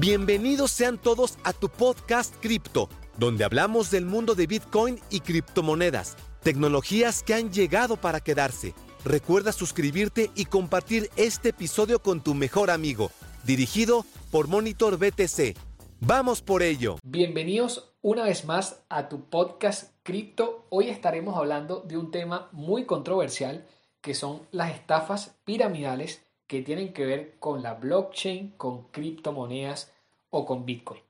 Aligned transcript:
Bienvenidos 0.00 0.70
sean 0.70 0.96
todos 0.96 1.36
a 1.44 1.52
tu 1.52 1.68
podcast 1.68 2.34
Cripto, 2.40 2.88
donde 3.18 3.44
hablamos 3.44 3.90
del 3.90 4.06
mundo 4.06 4.34
de 4.34 4.46
Bitcoin 4.46 4.98
y 5.10 5.20
criptomonedas, 5.20 6.16
tecnologías 6.42 7.22
que 7.22 7.34
han 7.34 7.52
llegado 7.52 7.98
para 7.98 8.20
quedarse. 8.20 8.72
Recuerda 9.04 9.52
suscribirte 9.52 10.30
y 10.34 10.46
compartir 10.46 11.10
este 11.16 11.50
episodio 11.50 12.00
con 12.00 12.22
tu 12.22 12.32
mejor 12.32 12.70
amigo, 12.70 13.10
dirigido 13.44 14.06
por 14.30 14.48
Monitor 14.48 14.96
BTC. 14.96 15.54
Vamos 16.00 16.40
por 16.40 16.62
ello. 16.62 16.96
Bienvenidos 17.02 17.92
una 18.00 18.24
vez 18.24 18.46
más 18.46 18.82
a 18.88 19.10
tu 19.10 19.28
podcast 19.28 19.94
Cripto. 20.02 20.64
Hoy 20.70 20.88
estaremos 20.88 21.36
hablando 21.36 21.80
de 21.80 21.98
un 21.98 22.10
tema 22.10 22.48
muy 22.52 22.86
controversial 22.86 23.66
que 24.00 24.14
son 24.14 24.48
las 24.50 24.72
estafas 24.72 25.36
piramidales 25.44 26.22
que 26.50 26.62
tienen 26.62 26.92
que 26.92 27.06
ver 27.06 27.36
con 27.38 27.62
la 27.62 27.74
blockchain, 27.74 28.54
con 28.56 28.88
criptomonedas 28.90 29.92
o 30.30 30.44
con 30.44 30.66
Bitcoin. 30.66 31.00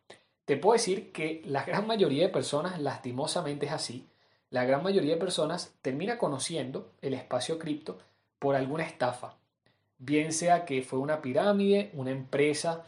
Te 0.44 0.58
puedo 0.58 0.74
decir 0.74 1.12
que 1.12 1.40
la 1.46 1.64
gran 1.64 1.86
mayoría 1.86 2.26
de 2.26 2.28
personas, 2.28 2.78
lastimosamente 2.78 3.64
es 3.64 3.72
así, 3.72 4.06
la 4.50 4.66
gran 4.66 4.82
mayoría 4.82 5.14
de 5.14 5.20
personas 5.20 5.72
termina 5.80 6.18
conociendo 6.18 6.92
el 7.00 7.14
espacio 7.14 7.58
cripto 7.58 7.96
por 8.38 8.54
alguna 8.54 8.84
estafa. 8.84 9.38
Bien 9.96 10.34
sea 10.34 10.66
que 10.66 10.82
fue 10.82 10.98
una 10.98 11.22
pirámide, 11.22 11.90
una 11.94 12.10
empresa 12.10 12.84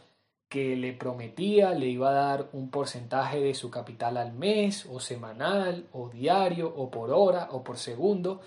que 0.47 0.75
le 0.75 0.93
prometía, 0.93 1.71
le 1.71 1.87
iba 1.87 2.11
a 2.11 2.13
dar 2.13 2.49
un 2.53 2.69
porcentaje 2.69 3.39
de 3.39 3.55
su 3.55 3.71
capital 3.71 4.15
al 4.15 4.31
mes, 4.31 4.85
o 4.91 4.99
semanal, 4.99 5.87
o 5.91 6.09
diario, 6.09 6.71
o 6.77 6.91
por 6.91 7.09
hora, 7.09 7.47
o 7.49 7.63
por 7.63 7.79
segundo. 7.79 8.41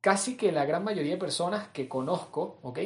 Casi 0.00 0.36
que 0.36 0.52
la 0.52 0.66
gran 0.66 0.84
mayoría 0.84 1.14
de 1.14 1.18
personas 1.18 1.66
que 1.70 1.88
conozco, 1.88 2.60
¿ok? 2.62 2.78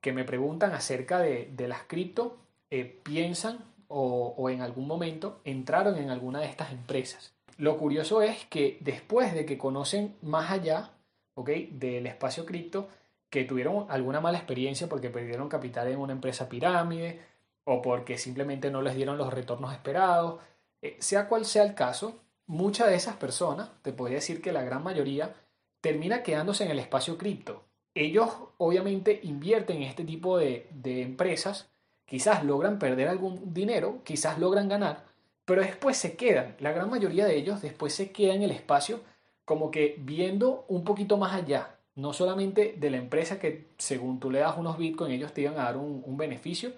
Que 0.00 0.12
me 0.12 0.24
preguntan 0.24 0.72
acerca 0.72 1.18
de, 1.20 1.52
las 1.68 1.82
cripto 1.82 2.38
eh, 2.70 3.00
piensan 3.02 3.58
o, 3.88 4.50
en 4.50 4.60
algún 4.60 4.86
momento 4.86 5.40
entraron 5.44 5.96
en 5.96 6.10
alguna 6.10 6.40
de 6.40 6.46
estas 6.46 6.72
empresas. 6.72 7.32
Lo 7.56 7.78
curioso 7.78 8.22
es 8.22 8.44
que 8.46 8.78
después 8.80 9.34
de 9.34 9.46
que 9.46 9.58
conocen 9.58 10.14
más 10.22 10.50
allá 10.50 10.90
del 11.36 12.06
espacio 12.06 12.44
cripto, 12.44 12.88
que 13.30 13.44
tuvieron 13.44 13.86
alguna 13.90 14.20
mala 14.20 14.38
experiencia 14.38 14.88
porque 14.88 15.10
perdieron 15.10 15.48
capital 15.48 15.88
en 15.88 15.98
una 15.98 16.12
empresa 16.12 16.48
pirámide 16.48 17.20
o 17.64 17.82
porque 17.82 18.18
simplemente 18.18 18.70
no 18.70 18.82
les 18.82 18.94
dieron 18.94 19.18
los 19.18 19.32
retornos 19.32 19.72
esperados, 19.72 20.40
eh, 20.82 20.96
sea 21.00 21.28
cual 21.28 21.44
sea 21.44 21.64
el 21.64 21.74
caso, 21.74 22.20
muchas 22.46 22.88
de 22.88 22.94
esas 22.94 23.16
personas, 23.16 23.70
te 23.82 23.92
podría 23.92 24.16
decir 24.16 24.40
que 24.40 24.52
la 24.52 24.62
gran 24.62 24.82
mayoría, 24.82 25.34
termina 25.80 26.22
quedándose 26.22 26.64
en 26.64 26.70
el 26.70 26.78
espacio 26.78 27.18
cripto 27.18 27.67
ellos 28.04 28.30
obviamente 28.58 29.20
invierten 29.22 29.78
en 29.78 29.82
este 29.84 30.04
tipo 30.04 30.38
de, 30.38 30.68
empresas, 30.84 31.68
quizás 32.06 32.44
logran 32.44 32.78
perder 32.78 33.08
algún 33.08 33.52
dinero, 33.52 34.00
quizás 34.04 34.38
logran 34.38 34.68
ganar, 34.68 35.04
pero 35.44 35.62
después 35.62 35.96
se 35.96 36.16
quedan, 36.16 36.56
la 36.60 36.72
gran 36.72 36.90
mayoría 36.90 37.26
de 37.26 37.36
ellos 37.36 37.62
después 37.62 37.94
se 37.94 38.12
quedan 38.12 38.36
en 38.36 38.42
el 38.44 38.50
espacio 38.52 39.00
como 39.44 39.70
que 39.70 39.96
viendo 39.98 40.64
un 40.68 40.84
poquito 40.84 41.16
más 41.16 41.34
allá, 41.34 41.76
no 41.94 42.12
solamente 42.12 42.74
de 42.78 42.90
la 42.90 42.98
empresa 42.98 43.38
que 43.38 43.68
según 43.78 44.20
tú 44.20 44.30
le 44.30 44.40
das 44.40 44.56
unos 44.58 44.78
bitcoins 44.78 45.14
ellos 45.14 45.32
te 45.32 45.40
iban 45.42 45.58
a 45.58 45.64
dar 45.64 45.76
un, 45.76 46.02
un 46.04 46.16
beneficio, 46.16 46.72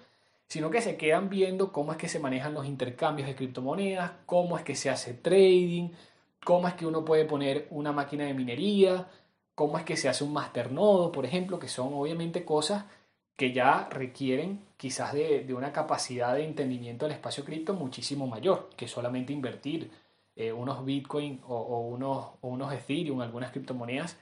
sino 0.47 0.69
que 0.69 0.81
se 0.81 0.97
quedan 0.97 1.29
viendo 1.29 1.71
cómo 1.71 1.91
es 1.91 1.97
que 1.97 2.09
se 2.09 2.19
manejan 2.19 2.53
los 2.53 2.65
intercambios 2.65 3.27
de 3.27 3.35
criptomonedas, 3.35 4.11
cómo 4.25 4.57
es 4.57 4.63
que 4.63 4.75
se 4.75 4.89
hace 4.89 5.13
trading, 5.13 5.89
cómo 6.43 6.67
es 6.67 6.73
que 6.73 6.85
uno 6.85 7.05
puede 7.05 7.25
poner 7.25 7.67
una 7.69 7.91
máquina 7.91 8.25
de 8.25 8.33
minería, 8.33 9.07
cómo 9.61 9.77
es 9.77 9.83
que 9.83 9.95
se 9.95 10.09
hace 10.09 10.23
un 10.23 10.33
masternodo, 10.33 11.11
por 11.11 11.23
ejemplo, 11.23 11.59
que 11.59 11.67
son 11.67 11.93
obviamente 11.93 12.43
cosas 12.43 12.85
que 13.35 13.53
ya 13.53 13.87
requieren 13.91 14.65
quizás 14.75 15.13
de, 15.13 15.53
una 15.53 15.71
capacidad 15.71 16.33
de 16.33 16.45
entendimiento 16.45 17.05
del 17.05 17.13
espacio 17.13 17.45
cripto 17.45 17.75
muchísimo 17.75 18.25
mayor 18.25 18.71
que 18.75 18.87
solamente 18.87 19.33
invertir 19.33 19.91
eh, 20.35 20.51
unos 20.51 20.83
Bitcoin 20.83 21.41
o, 21.45 21.81
unos, 21.81 22.25
o 22.41 22.47
unos 22.47 22.73
Ethereum, 22.73 23.21
algunas 23.21 23.51
criptomonedas, 23.51 24.17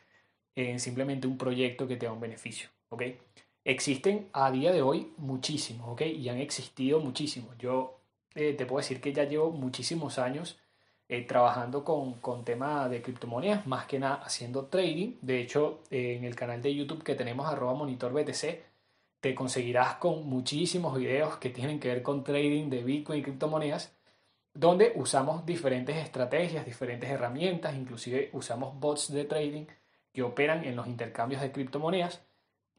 en 0.56 0.78
simplemente 0.82 1.26
un 1.26 1.38
proyecto 1.38 1.88
que 1.88 1.96
te 1.96 2.06
da 2.06 2.12
un 2.12 2.20
beneficio. 2.20 2.68
¿ok? 2.90 3.04
Existen 3.64 4.28
a 4.34 4.52
día 4.52 4.74
de 4.74 4.82
hoy 4.82 5.14
muchísimos, 5.16 5.88
¿ok? 5.88 6.02
Y 6.02 6.28
han 6.28 6.40
existido 6.40 7.00
muchísimos. 7.00 7.58
Yo 7.58 8.02
eh, 8.36 8.56
te 8.56 8.66
puedo 8.66 8.80
decir 8.80 9.00
que 9.00 9.14
ya 9.14 9.24
llevo 9.24 9.52
muchísimos 9.52 10.20
años 10.20 10.60
eh, 11.10 11.24
trabajando 11.26 11.84
con, 11.84 12.14
con 12.22 12.46
tema 12.46 12.88
de 12.88 13.02
criptomonedas, 13.02 13.68
más 13.68 13.86
que 13.88 14.00
nada 14.00 14.22
haciendo 14.24 14.68
trading. 14.68 15.18
De 15.22 15.42
hecho, 15.42 15.82
en 15.90 16.24
el 16.24 16.36
canal 16.36 16.62
de 16.62 16.74
YouTube 16.74 17.04
que 17.04 17.16
tenemos 17.16 17.48
arroba 17.48 17.74
monitor 17.74 18.14
BTC, 18.14 18.70
te 19.20 19.36
conseguirás 19.36 19.96
con 19.96 20.28
muchísimos 20.28 20.98
videos 20.98 21.38
que 21.38 21.50
tienen 21.50 21.80
que 21.80 21.90
ver 21.90 22.02
con 22.02 22.24
trading 22.24 22.70
de 22.70 22.84
Bitcoin 22.84 23.20
y 23.20 23.24
criptomonedas, 23.24 23.94
donde 24.54 24.94
usamos 24.96 25.46
diferentes 25.46 25.98
estrategias, 25.98 26.66
diferentes 26.66 27.10
herramientas, 27.10 27.76
inclusive 27.76 28.30
usamos 28.34 28.80
bots 28.80 29.12
de 29.12 29.26
trading 29.26 29.66
que 30.12 30.24
operan 30.24 30.64
en 30.64 30.76
los 30.76 30.88
intercambios 30.88 31.42
de 31.42 31.52
criptomonedas 31.52 32.22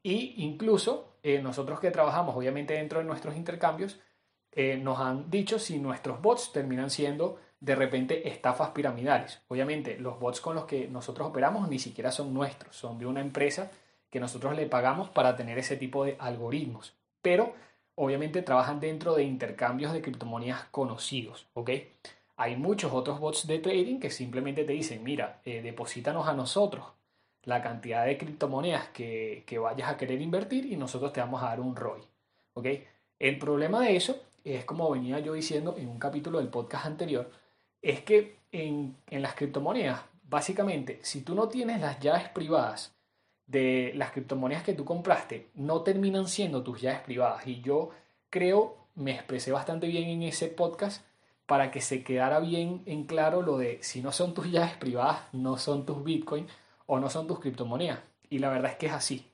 y 0.03 0.43
incluso 0.45 1.17
eh, 1.23 1.41
nosotros 1.43 1.81
que 1.81 1.91
trabajamos 1.91 2.35
obviamente 2.37 2.75
dentro 2.75 3.01
de 3.01 3.05
nuestros 3.05 3.37
intercambios, 3.37 4.01
eh, 4.53 4.77
nos 4.77 4.99
han 4.99 5.31
dicho 5.31 5.59
si 5.59 5.79
nuestros 5.79 6.21
bots 6.21 6.53
terminan 6.53 6.91
siendo 6.91 7.39
de 7.60 7.75
repente 7.75 8.28
estafas 8.28 8.71
piramidales. 8.71 9.41
Obviamente, 9.48 9.98
los 9.98 10.19
bots 10.19 10.41
con 10.41 10.54
los 10.54 10.65
que 10.65 10.88
nosotros 10.88 11.28
operamos 11.28 11.69
ni 11.69 11.78
siquiera 11.78 12.10
son 12.10 12.32
nuestros, 12.32 12.75
son 12.75 12.98
de 12.98 13.06
una 13.06 13.21
empresa 13.21 13.71
que 14.09 14.21
nosotros 14.21 14.56
le 14.56 14.66
pagamos 14.66 15.10
para 15.10 15.37
tener 15.37 15.59
ese 15.59 15.76
tipo 15.76 16.04
de 16.04 16.16
algoritmos. 16.19 16.94
Pero 17.22 17.54
obviamente 17.94 18.43
trabajan 18.43 18.81
dentro 18.81 19.15
de 19.15 19.25
intercambios 19.25 19.93
de 19.93 20.00
criptomonedas 20.00 20.65
conocidos, 20.70 21.47
¿ok? 21.53 21.70
Hay 22.37 22.56
muchos 22.56 22.93
otros 22.93 23.20
bots 23.20 23.47
de 23.47 23.59
trading 23.59 24.00
que 24.00 24.10
simplemente 24.10 24.65
te 24.65 24.72
dicen, 24.72 25.04
mira, 25.04 25.41
eh, 25.44 25.60
deposítanos 25.60 26.26
a 26.26 26.32
nosotros 26.32 26.87
la 27.43 27.62
cantidad 27.62 28.06
de 28.06 28.16
criptomonedas 28.16 28.88
que, 28.88 29.44
que, 29.47 29.59
vayas 29.59 29.91
a 29.91 29.97
querer 29.99 30.20
invertir 30.22 30.66
y 30.66 30.76
nosotros 30.76 31.12
te 31.12 31.20
vamos 31.20 31.43
a 31.43 31.47
dar 31.47 31.60
un 31.60 31.76
ROI, 31.76 32.03
¿ok? 32.54 32.66
El 33.19 33.38
problema 33.38 33.81
de 33.81 33.97
eso 33.97 34.19
es 34.44 34.65
como 34.65 34.91
venía 34.91 35.19
yo 35.19 35.34
diciendo 35.34 35.75
en 35.76 35.88
un 35.88 35.99
capítulo 35.99 36.38
del 36.38 36.49
podcast 36.49 36.87
anterior, 36.87 37.31
es 37.83 38.03
que 38.03 38.39
en, 38.53 38.97
las 39.11 39.35
criptomonedas, 39.35 40.03
básicamente, 40.23 40.99
si 41.03 41.23
tú 41.23 41.35
no 41.35 41.49
tienes 41.49 41.81
las 41.81 42.01
llaves 42.01 42.29
privadas 42.29 42.95
de 43.47 43.93
las 43.97 44.13
criptomonedas 44.13 44.63
que 44.63 44.75
tú 44.75 44.85
compraste, 44.85 45.49
no 45.55 45.83
terminan 45.83 46.29
siendo 46.29 46.63
tus 46.63 46.81
llaves 46.81 47.01
privadas. 47.01 47.47
Y 47.47 47.61
yo 47.61 47.91
creo, 48.29 48.77
me 48.95 49.13
expresé 49.13 49.53
bastante 49.53 49.87
bien 49.87 50.09
en 50.09 50.23
ese 50.23 50.49
podcast 50.49 51.05
para 51.47 51.71
que 51.71 51.81
se 51.81 52.05
quedara 52.05 52.39
bien 52.39 52.83
en 52.87 53.05
claro 53.05 53.43
lo 53.43 53.59
de 53.59 53.83
si 53.83 54.03
no 54.03 54.12
son 54.12 54.35
tus 54.35 54.51
llaves 54.51 54.75
privadas, 54.75 55.23
no 55.33 55.57
son 55.59 55.85
tus 55.85 56.05
Bitcoin 56.05 56.47
o 56.87 57.01
no 57.01 57.11
son 57.11 57.27
tus 57.27 57.41
criptomonedas. 57.41 57.99
Y 58.29 58.39
la 58.39 58.51
verdad 58.51 58.73
es 58.73 58.77
que 58.77 58.87
es 58.87 58.93
así. 58.93 59.27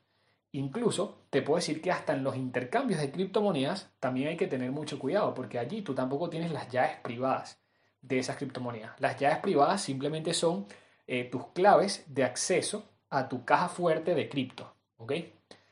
Incluso 0.53 1.19
te 1.29 1.43
puedo 1.43 1.57
decir 1.57 1.83
que 1.83 1.93
hasta 1.93 2.15
en 2.15 2.25
los 2.25 2.37
intercambios 2.37 3.01
de 3.01 3.11
criptomonedas 3.11 3.91
también 4.01 4.29
hay 4.29 4.37
que 4.39 4.47
tener 4.47 4.71
mucho 4.73 4.99
cuidado 4.99 5.35
porque 5.35 5.59
allí 5.59 5.83
tú 5.83 5.95
tampoco 5.95 6.31
tienes 6.31 6.51
las 6.51 6.71
llaves 6.71 6.97
privadas 7.03 7.59
de 8.07 8.19
esas 8.19 8.37
criptomonedas. 8.37 8.93
Las 9.01 9.19
llaves 9.19 9.39
privadas 9.39 9.83
simplemente 9.83 10.35
son 10.35 10.67
eh, 11.07 11.25
tus 11.25 11.49
claves 11.49 12.05
de 12.07 12.25
acceso 12.25 12.85
a 13.11 13.29
tu 13.29 13.45
caja 13.45 13.69
fuerte 13.69 14.15
de 14.15 14.29
cripto. 14.29 14.75
¿ok? 14.99 15.13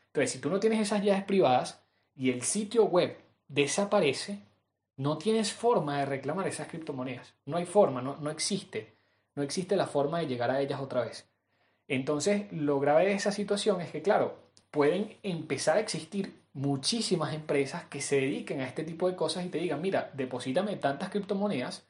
Entonces, 0.06 0.30
si 0.30 0.38
tú 0.38 0.50
no 0.50 0.60
tienes 0.60 0.80
esas 0.80 1.02
llaves 1.02 1.24
privadas 1.24 1.82
y 2.14 2.30
el 2.30 2.42
sitio 2.42 2.84
web 2.84 3.16
desaparece, 3.48 4.40
no 4.96 5.18
tienes 5.18 5.52
forma 5.52 5.98
de 5.98 6.06
reclamar 6.06 6.46
esas 6.46 6.68
criptomonedas. 6.68 7.34
No 7.46 7.56
hay 7.56 7.66
forma, 7.66 8.00
no, 8.00 8.16
no 8.16 8.30
existe. 8.30 8.94
No 9.34 9.42
existe 9.42 9.74
la 9.76 9.86
forma 9.86 10.20
de 10.20 10.26
llegar 10.26 10.50
a 10.50 10.60
ellas 10.60 10.80
otra 10.80 11.04
vez. 11.04 11.28
Entonces, 11.88 12.50
lo 12.52 12.78
grave 12.80 13.06
de 13.06 13.14
esa 13.14 13.32
situación 13.32 13.80
es 13.80 13.90
que, 13.90 14.02
claro, 14.02 14.38
pueden 14.70 15.16
empezar 15.22 15.76
a 15.76 15.80
existir 15.80 16.44
muchísimas 16.52 17.34
empresas 17.34 17.84
que 17.86 18.00
se 18.00 18.16
dediquen 18.16 18.60
a 18.60 18.68
este 18.68 18.84
tipo 18.84 19.08
de 19.08 19.16
cosas 19.16 19.44
y 19.44 19.48
te 19.48 19.58
digan, 19.58 19.82
mira, 19.82 20.10
deposítame 20.14 20.76
tantas 20.76 21.10
criptomonedas 21.10 21.84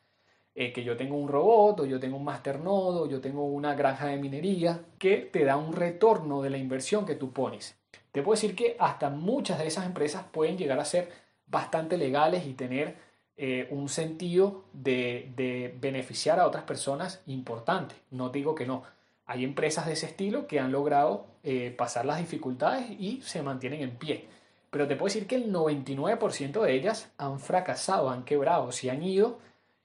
eh, 0.54 0.72
que 0.72 0.84
yo 0.84 0.96
tengo 0.96 1.16
un 1.16 1.28
robot 1.28 1.80
o 1.80 1.86
yo 1.86 1.98
tengo 1.98 2.16
un 2.16 2.24
masternodo, 2.24 3.02
o 3.02 3.08
yo 3.08 3.20
tengo 3.20 3.44
una 3.44 3.74
granja 3.74 4.06
de 4.06 4.18
minería 4.18 4.80
que 4.98 5.16
te 5.16 5.44
da 5.44 5.56
un 5.56 5.72
retorno 5.72 6.42
de 6.42 6.50
la 6.50 6.58
inversión 6.58 7.04
que 7.04 7.16
tú 7.16 7.32
pones. 7.32 7.76
Te 8.12 8.22
puedo 8.22 8.36
decir 8.36 8.54
que 8.54 8.76
hasta 8.78 9.10
muchas 9.10 9.58
de 9.58 9.66
esas 9.66 9.86
empresas 9.86 10.24
pueden 10.30 10.56
llegar 10.56 10.78
a 10.78 10.84
ser 10.84 11.10
bastante 11.46 11.96
legales 11.96 12.46
y 12.46 12.52
tener 12.52 12.96
eh, 13.36 13.66
un 13.72 13.88
sentido 13.88 14.62
de, 14.72 15.74
beneficiar 15.80 16.38
a 16.38 16.46
otras 16.46 16.62
personas 16.62 17.20
importante. 17.26 17.96
No 18.12 18.28
digo 18.28 18.54
que 18.54 18.66
no. 18.66 18.84
Hay 19.26 19.42
empresas 19.42 19.86
de 19.86 19.94
ese 19.94 20.06
estilo 20.06 20.46
que 20.46 20.60
han 20.60 20.70
logrado 20.70 21.26
eh, 21.42 21.74
pasar 21.76 22.06
las 22.06 22.18
dificultades 22.18 22.88
y 22.90 23.20
se 23.22 23.42
mantienen 23.42 23.82
en 23.82 23.96
pie. 23.96 24.26
Pero 24.70 24.86
te 24.86 24.94
puedo 24.94 25.06
decir 25.06 25.26
que 25.26 25.34
el 25.36 25.52
99% 25.52 26.62
de 26.62 26.74
ellas 26.74 27.10
han 27.18 27.40
fracasado, 27.40 28.10
han 28.10 28.24
quebrado, 28.24 28.70
se 28.70 28.90
han 28.90 29.02
ido 29.02 29.38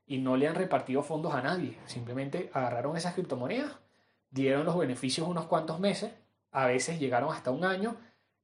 y 0.09 0.17
no 0.17 0.35
le 0.35 0.47
han 0.47 0.55
repartido 0.55 1.03
fondos 1.03 1.33
a 1.33 1.41
nadie. 1.41 1.77
Simplemente 1.85 2.49
agarraron 2.51 2.97
esas 2.97 3.13
criptomonedas, 3.13 3.77
dieron 4.31 4.65
los 4.65 4.77
beneficios 4.77 5.27
unos 5.27 5.45
cuantos 5.45 5.79
meses, 5.79 6.11
a 6.51 6.65
veces 6.65 6.99
llegaron 6.99 7.31
hasta 7.31 7.51
un 7.51 7.63
año 7.63 7.95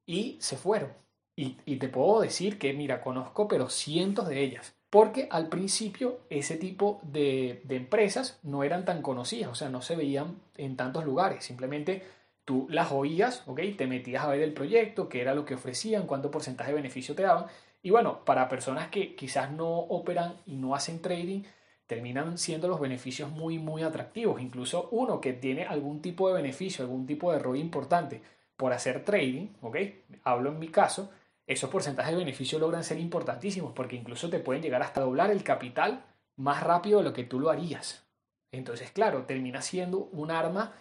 y 0.05 0.37
se 0.39 0.55
fueron. 0.55 0.93
Y, 1.35 1.57
y 1.65 1.77
te 1.77 1.89
puedo 1.89 2.21
decir 2.21 2.59
que, 2.59 2.71
mira, 2.73 3.01
conozco 3.01 3.47
pero 3.47 3.69
cientos 3.69 4.29
de 4.29 4.41
ellas. 4.41 4.75
Porque 4.91 5.27
al 5.31 5.49
principio 5.49 6.19
ese 6.29 6.55
tipo 6.55 7.01
de, 7.01 7.61
de, 7.65 7.75
empresas 7.75 8.39
no 8.43 8.63
eran 8.63 8.85
tan 8.85 9.01
conocidas, 9.01 9.51
o 9.51 9.55
sea, 9.55 9.67
no 9.67 9.81
se 9.81 9.95
veían 9.95 10.39
en 10.55 10.77
tantos 10.77 11.03
lugares. 11.03 11.43
Simplemente 11.43 12.03
tú 12.45 12.67
las 12.69 12.91
oías, 12.91 13.43
¿ok? 13.47 13.59
Te 13.75 13.87
metías 13.87 14.23
a 14.23 14.27
ver 14.27 14.41
el 14.41 14.53
proyecto, 14.53 15.09
qué 15.09 15.19
era 15.19 15.33
lo 15.33 15.45
que 15.45 15.55
ofrecían, 15.55 16.05
cuánto 16.05 16.29
porcentaje 16.29 16.69
de 16.69 16.75
beneficio 16.75 17.15
te 17.15 17.23
daban. 17.23 17.47
Y 17.81 17.89
bueno, 17.89 18.23
para 18.23 18.47
personas 18.47 18.89
que 18.89 19.15
quizás 19.15 19.51
no 19.51 19.67
operan 19.67 20.35
y 20.45 20.55
no 20.55 20.75
hacen 20.75 21.01
trading, 21.01 21.43
terminan 21.87 22.37
siendo 22.37 22.67
los 22.67 22.79
beneficios 22.79 23.31
muy, 23.31 23.59
muy 23.59 23.83
atractivos. 23.83 24.41
Incluso 24.41 24.89
uno 24.91 25.21
que 25.21 25.33
tiene 25.33 25.65
algún 25.65 26.01
tipo 26.01 26.27
de 26.27 26.35
beneficio, 26.35 26.83
algún 26.83 27.05
tipo 27.05 27.31
de 27.31 27.39
ROI 27.39 27.59
importante 27.59 28.21
por 28.57 28.73
hacer 28.73 29.03
trading, 29.03 29.49
¿ok? 29.61 29.77
Hablo 30.23 30.51
en 30.51 30.59
mi 30.59 30.69
caso, 30.69 31.11
esos 31.45 31.69
porcentajes 31.69 32.13
de 32.13 32.17
beneficio 32.17 32.57
logran 32.57 32.83
ser 32.83 32.99
importantísimos 32.99 33.73
porque 33.73 33.95
incluso 33.95 34.29
te 34.29 34.39
pueden 34.39 34.63
llegar 34.63 34.81
hasta 34.81 35.01
doblar 35.01 35.29
el 35.29 35.43
capital 35.43 36.05
más 36.37 36.63
rápido 36.63 36.99
de 36.99 37.05
lo 37.05 37.13
que 37.13 37.23
tú 37.23 37.39
lo 37.39 37.49
harías. 37.49 38.05
Entonces, 38.51 38.91
claro, 38.91 39.25
termina 39.25 39.61
siendo 39.61 40.09
un 40.11 40.31
arma 40.31 40.73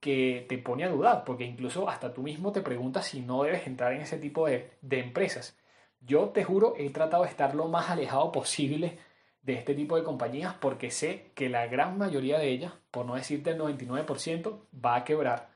que 0.00 0.46
te 0.48 0.58
pone 0.58 0.84
a 0.84 0.88
dudar, 0.88 1.24
porque 1.24 1.44
incluso 1.44 1.88
hasta 1.88 2.12
tú 2.12 2.22
mismo 2.22 2.52
te 2.52 2.62
preguntas 2.62 3.06
si 3.06 3.20
no 3.20 3.42
debes 3.42 3.66
entrar 3.66 3.92
en 3.92 4.00
ese 4.00 4.18
tipo 4.18 4.46
de, 4.46 4.70
de 4.80 5.00
empresas. 5.00 5.56
Yo 6.00 6.30
te 6.30 6.44
juro, 6.44 6.74
he 6.78 6.90
tratado 6.90 7.24
de 7.24 7.28
estar 7.28 7.54
lo 7.54 7.68
más 7.68 7.90
alejado 7.90 8.32
posible 8.32 8.98
de 9.42 9.54
este 9.54 9.74
tipo 9.74 9.96
de 9.96 10.04
compañías 10.04 10.54
porque 10.60 10.90
sé 10.90 11.30
que 11.34 11.48
la 11.48 11.66
gran 11.66 11.98
mayoría 11.98 12.38
de 12.38 12.48
ellas, 12.48 12.72
por 12.90 13.06
no 13.06 13.14
decirte 13.14 13.50
el 13.50 13.58
99%, 13.58 14.60
va 14.84 14.96
a 14.96 15.04
quebrar. 15.04 15.50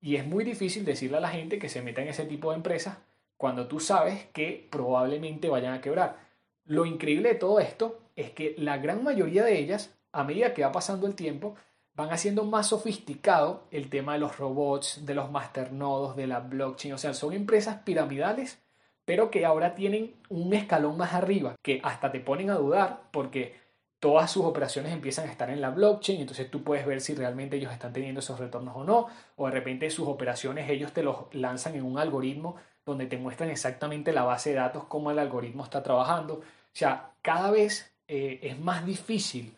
Y 0.00 0.16
es 0.16 0.26
muy 0.26 0.44
difícil 0.44 0.84
decirle 0.84 1.18
a 1.18 1.20
la 1.20 1.28
gente 1.28 1.58
que 1.58 1.68
se 1.68 1.82
meta 1.82 2.02
en 2.02 2.08
ese 2.08 2.24
tipo 2.24 2.50
de 2.50 2.56
empresas 2.56 2.98
cuando 3.36 3.66
tú 3.66 3.80
sabes 3.80 4.26
que 4.32 4.66
probablemente 4.70 5.48
vayan 5.48 5.74
a 5.74 5.80
quebrar. 5.80 6.18
Lo 6.64 6.86
increíble 6.86 7.30
de 7.30 7.34
todo 7.34 7.60
esto 7.60 8.00
es 8.16 8.30
que 8.30 8.54
la 8.58 8.78
gran 8.78 9.04
mayoría 9.04 9.44
de 9.44 9.58
ellas, 9.58 9.94
a 10.12 10.24
medida 10.24 10.54
que 10.54 10.62
va 10.62 10.72
pasando 10.72 11.06
el 11.06 11.14
tiempo, 11.14 11.54
van 11.94 12.10
haciendo 12.10 12.44
más 12.44 12.68
sofisticado 12.68 13.64
el 13.70 13.88
tema 13.88 14.14
de 14.14 14.18
los 14.20 14.38
robots, 14.38 15.04
de 15.06 15.14
los 15.14 15.30
masternodos, 15.30 16.16
de 16.16 16.26
la 16.26 16.40
blockchain. 16.40 16.94
O 16.94 16.98
sea, 16.98 17.14
son 17.14 17.32
empresas 17.32 17.82
piramidales, 17.84 18.58
pero 19.06 19.30
que 19.30 19.46
ahora 19.46 19.74
tienen 19.74 20.14
un 20.28 20.52
escalón 20.52 20.98
más 20.98 21.14
arriba, 21.14 21.54
que 21.62 21.80
hasta 21.82 22.12
te 22.12 22.20
ponen 22.20 22.50
a 22.50 22.56
dudar 22.56 23.04
porque 23.12 23.54
todas 24.00 24.30
sus 24.30 24.44
operaciones 24.44 24.92
empiezan 24.92 25.28
a 25.28 25.32
estar 25.32 25.48
en 25.48 25.62
la 25.62 25.70
blockchain, 25.70 26.20
entonces 26.20 26.50
tú 26.50 26.62
puedes 26.62 26.84
ver 26.84 27.00
si 27.00 27.14
realmente 27.14 27.56
ellos 27.56 27.72
están 27.72 27.94
teniendo 27.94 28.20
esos 28.20 28.38
retornos 28.38 28.76
o 28.76 28.84
no, 28.84 29.06
o 29.36 29.46
de 29.46 29.52
repente 29.52 29.88
sus 29.90 30.06
operaciones 30.08 30.68
ellos 30.68 30.92
te 30.92 31.02
los 31.02 31.32
lanzan 31.32 31.76
en 31.76 31.84
un 31.84 31.98
algoritmo 31.98 32.56
donde 32.84 33.06
te 33.06 33.16
muestran 33.16 33.48
exactamente 33.48 34.12
la 34.12 34.24
base 34.24 34.50
de 34.50 34.56
datos, 34.56 34.84
cómo 34.84 35.10
el 35.10 35.18
algoritmo 35.18 35.64
está 35.64 35.82
trabajando. 35.82 36.34
O 36.34 36.42
sea, 36.72 37.10
cada 37.22 37.50
vez 37.50 37.92
eh, 38.06 38.38
es 38.42 38.58
más 38.60 38.84
difícil 38.84 39.56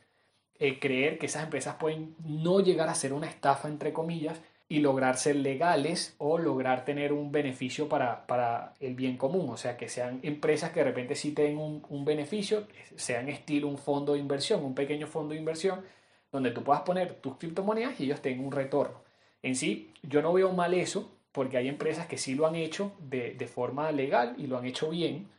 eh, 0.58 0.78
creer 0.78 1.18
que 1.18 1.26
esas 1.26 1.44
empresas 1.44 1.76
pueden 1.76 2.14
no 2.24 2.60
llegar 2.60 2.88
a 2.88 2.94
ser 2.94 3.12
una 3.12 3.26
estafa, 3.26 3.68
entre 3.68 3.92
comillas, 3.92 4.40
y 4.68 4.80
lograr 4.80 5.16
ser 5.16 5.36
legales 5.36 6.14
o 6.18 6.38
lograr 6.38 6.84
tener 6.84 7.12
un 7.12 7.32
beneficio 7.32 7.88
para, 7.88 8.26
para, 8.26 8.74
el 8.80 8.94
bien 8.94 9.16
común. 9.16 9.48
O 9.48 9.56
sea, 9.56 9.76
que 9.78 9.88
sean 9.88 10.20
empresas 10.22 10.72
que 10.72 10.80
de 10.80 10.84
repente 10.84 11.14
sí 11.14 11.32
tengan 11.32 11.58
un, 11.58 11.86
un, 11.88 12.04
beneficio, 12.04 12.66
sean 12.96 13.28
estilo 13.30 13.66
un 13.68 13.78
fondo 13.78 14.12
de 14.12 14.18
inversión, 14.18 14.62
un 14.62 14.74
pequeño 14.74 15.06
fondo 15.06 15.32
de 15.32 15.40
inversión, 15.40 15.82
donde 16.30 16.50
tú 16.50 16.62
puedas 16.62 16.82
poner 16.82 17.14
tus 17.14 17.38
criptomonedas 17.38 17.98
y 17.98 18.04
ellos 18.04 18.20
tengan 18.20 18.44
un 18.44 18.52
retorno. 18.52 19.02
En 19.42 19.56
sí, 19.56 19.94
yo 20.02 20.20
no 20.20 20.34
veo 20.34 20.52
mal 20.52 20.74
eso, 20.74 21.10
porque 21.32 21.56
hay 21.56 21.68
empresas 21.68 22.06
que 22.06 22.18
sí 22.18 22.34
lo 22.34 22.46
han 22.46 22.54
hecho 22.54 22.92
de, 22.98 23.34
de 23.34 23.46
forma 23.46 23.90
legal 23.92 24.34
y 24.36 24.48
lo 24.48 24.58
han 24.58 24.66
hecho 24.66 24.90
bien. 24.90 25.30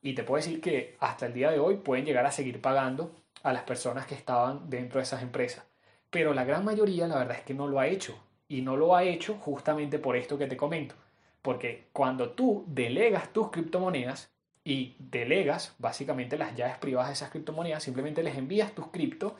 Y 0.00 0.14
te 0.14 0.22
puedo 0.22 0.42
decir 0.42 0.62
que 0.62 0.96
hasta 1.00 1.26
el 1.26 1.34
día 1.34 1.50
de 1.50 1.58
hoy 1.58 1.76
pueden 1.76 2.06
llegar 2.06 2.24
a 2.24 2.32
seguir 2.32 2.62
pagando 2.62 3.14
a 3.42 3.52
las 3.52 3.64
personas 3.64 4.06
que 4.06 4.14
estaban 4.14 4.70
dentro 4.70 4.98
de 4.98 5.02
esas 5.02 5.22
empresas. 5.22 5.64
Pero 6.08 6.32
la 6.32 6.44
gran 6.44 6.64
mayoría, 6.64 7.06
la 7.06 7.18
verdad 7.18 7.36
es 7.38 7.42
que 7.44 7.54
no 7.54 7.68
lo 7.68 7.78
ha 7.78 7.86
hecho 7.86 8.16
y 8.50 8.62
no 8.62 8.76
lo 8.76 8.96
ha 8.96 9.04
hecho 9.04 9.36
justamente 9.36 10.00
por 10.00 10.16
esto 10.16 10.36
que 10.36 10.48
te 10.48 10.56
comento. 10.56 10.96
Porque 11.40 11.86
cuando 11.92 12.30
tú 12.30 12.64
delegas 12.66 13.32
tus 13.32 13.50
criptomonedas 13.50 14.34
y 14.64 14.96
delegas 14.98 15.76
básicamente 15.78 16.36
las 16.36 16.56
llaves 16.56 16.76
privadas 16.78 17.10
de 17.10 17.14
esas 17.14 17.30
criptomonedas, 17.30 17.84
simplemente 17.84 18.24
les 18.24 18.36
envías 18.36 18.74
tus 18.74 18.88
cripto 18.88 19.36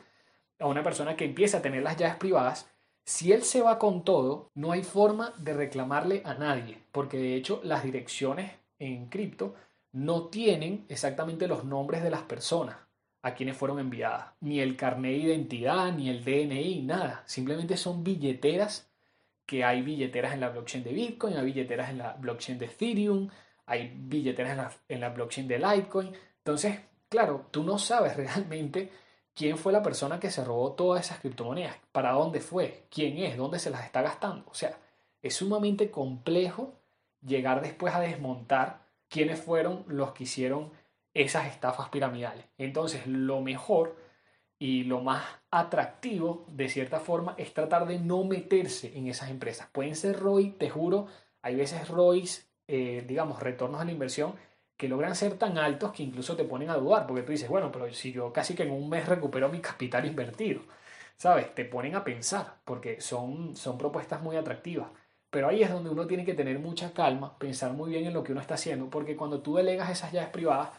a 0.59 0.65
una 0.65 0.81
persona 0.81 1.17
que 1.17 1.25
empieza 1.25 1.57
a 1.57 1.61
tener 1.61 1.83
las 1.83 1.97
llaves 1.97 2.15
privadas, 2.15 2.71
si 3.03 3.33
él 3.33 3.43
se 3.43 3.61
va 3.61 3.79
con 3.79 4.05
todo, 4.05 4.49
no 4.55 4.71
hay 4.71 4.83
forma 4.83 5.33
de 5.37 5.55
reclamarle 5.55 6.21
a 6.23 6.35
nadie, 6.35 6.77
porque 6.93 7.17
de 7.17 7.35
hecho 7.35 7.59
las 7.65 7.83
direcciones 7.83 8.53
en 8.79 9.07
cripto 9.09 9.55
no 9.91 10.27
tienen 10.27 10.85
exactamente 10.87 11.49
los 11.49 11.65
nombres 11.65 12.01
de 12.01 12.11
las 12.11 12.21
personas 12.21 12.77
a 13.23 13.33
quienes 13.33 13.57
fueron 13.57 13.79
enviadas, 13.79 14.27
ni 14.39 14.61
el 14.61 14.77
carnet 14.77 15.11
de 15.11 15.17
identidad, 15.17 15.91
ni 15.91 16.09
el 16.09 16.23
DNI, 16.23 16.81
nada, 16.83 17.23
simplemente 17.25 17.75
son 17.75 18.03
billeteras 18.03 18.90
que 19.45 19.63
hay 19.63 19.81
billeteras 19.81 20.33
en 20.33 20.39
la 20.39 20.49
blockchain 20.49 20.83
de 20.83 20.93
Bitcoin, 20.93 21.35
hay 21.35 21.45
billeteras 21.45 21.89
en 21.89 21.97
la 21.97 22.13
blockchain 22.13 22.57
de 22.57 22.65
Ethereum, 22.65 23.29
hay 23.65 23.93
billeteras 23.95 24.51
en 24.51 24.57
la, 24.57 24.71
en 24.89 25.01
la 25.01 25.09
blockchain 25.09 25.47
de 25.47 25.59
Litecoin. 25.59 26.11
Entonces, 26.37 26.79
claro, 27.09 27.47
tú 27.51 27.63
no 27.63 27.77
sabes 27.77 28.15
realmente 28.17 28.91
quién 29.33 29.57
fue 29.57 29.73
la 29.73 29.83
persona 29.83 30.19
que 30.19 30.31
se 30.31 30.43
robó 30.43 30.73
todas 30.73 31.05
esas 31.05 31.19
criptomonedas, 31.19 31.77
para 31.91 32.11
dónde 32.11 32.41
fue, 32.41 32.85
quién 32.89 33.17
es, 33.17 33.37
dónde 33.37 33.59
se 33.59 33.69
las 33.69 33.85
está 33.85 34.01
gastando. 34.01 34.45
O 34.49 34.53
sea, 34.53 34.77
es 35.21 35.35
sumamente 35.35 35.91
complejo 35.91 36.73
llegar 37.25 37.61
después 37.61 37.93
a 37.93 37.99
desmontar 37.99 38.81
quiénes 39.09 39.39
fueron 39.39 39.83
los 39.87 40.11
que 40.13 40.23
hicieron 40.23 40.71
esas 41.13 41.47
estafas 41.47 41.89
piramidales. 41.89 42.45
Entonces, 42.57 43.05
lo 43.05 43.41
mejor 43.41 43.95
y 44.61 44.83
lo 44.83 45.01
más 45.01 45.23
atractivo, 45.49 46.45
de 46.47 46.69
cierta 46.69 46.99
forma, 46.99 47.33
es 47.39 47.51
tratar 47.51 47.87
de 47.87 47.97
no 47.97 48.23
meterse 48.23 48.95
en 48.95 49.07
esas 49.07 49.31
empresas. 49.31 49.67
Pueden 49.71 49.95
ser 49.95 50.19
ROI, 50.19 50.51
te 50.51 50.69
juro, 50.69 51.07
hay 51.41 51.55
veces 51.55 51.87
ROIs, 51.89 52.47
eh, 52.67 53.03
digamos, 53.07 53.41
retornos 53.41 53.81
a 53.81 53.85
la 53.85 53.91
inversión, 53.91 54.35
que 54.77 54.87
logran 54.87 55.15
ser 55.15 55.33
tan 55.39 55.57
altos 55.57 55.93
que 55.93 56.03
incluso 56.03 56.35
te 56.35 56.43
ponen 56.43 56.69
a 56.69 56.75
dudar, 56.75 57.07
porque 57.07 57.23
tú 57.23 57.31
dices, 57.31 57.49
bueno, 57.49 57.71
pero 57.71 57.91
si 57.91 58.11
yo 58.11 58.31
casi 58.31 58.53
que 58.53 58.61
en 58.61 58.69
un 58.69 58.87
mes 58.87 59.07
recupero 59.07 59.49
mi 59.49 59.61
capital 59.61 60.05
invertido, 60.05 60.61
¿sabes? 61.17 61.55
Te 61.55 61.65
ponen 61.65 61.95
a 61.95 62.03
pensar, 62.03 62.57
porque 62.63 63.01
son, 63.01 63.55
son 63.55 63.79
propuestas 63.79 64.21
muy 64.21 64.35
atractivas. 64.35 64.89
Pero 65.31 65.47
ahí 65.47 65.63
es 65.63 65.71
donde 65.71 65.89
uno 65.89 66.05
tiene 66.05 66.23
que 66.23 66.35
tener 66.35 66.59
mucha 66.59 66.93
calma, 66.93 67.35
pensar 67.39 67.73
muy 67.73 67.89
bien 67.89 68.05
en 68.05 68.13
lo 68.13 68.23
que 68.23 68.33
uno 68.33 68.41
está 68.41 68.53
haciendo, 68.53 68.91
porque 68.91 69.15
cuando 69.15 69.41
tú 69.41 69.55
delegas 69.55 69.89
esas 69.89 70.11
llaves 70.11 70.29
privadas, 70.29 70.69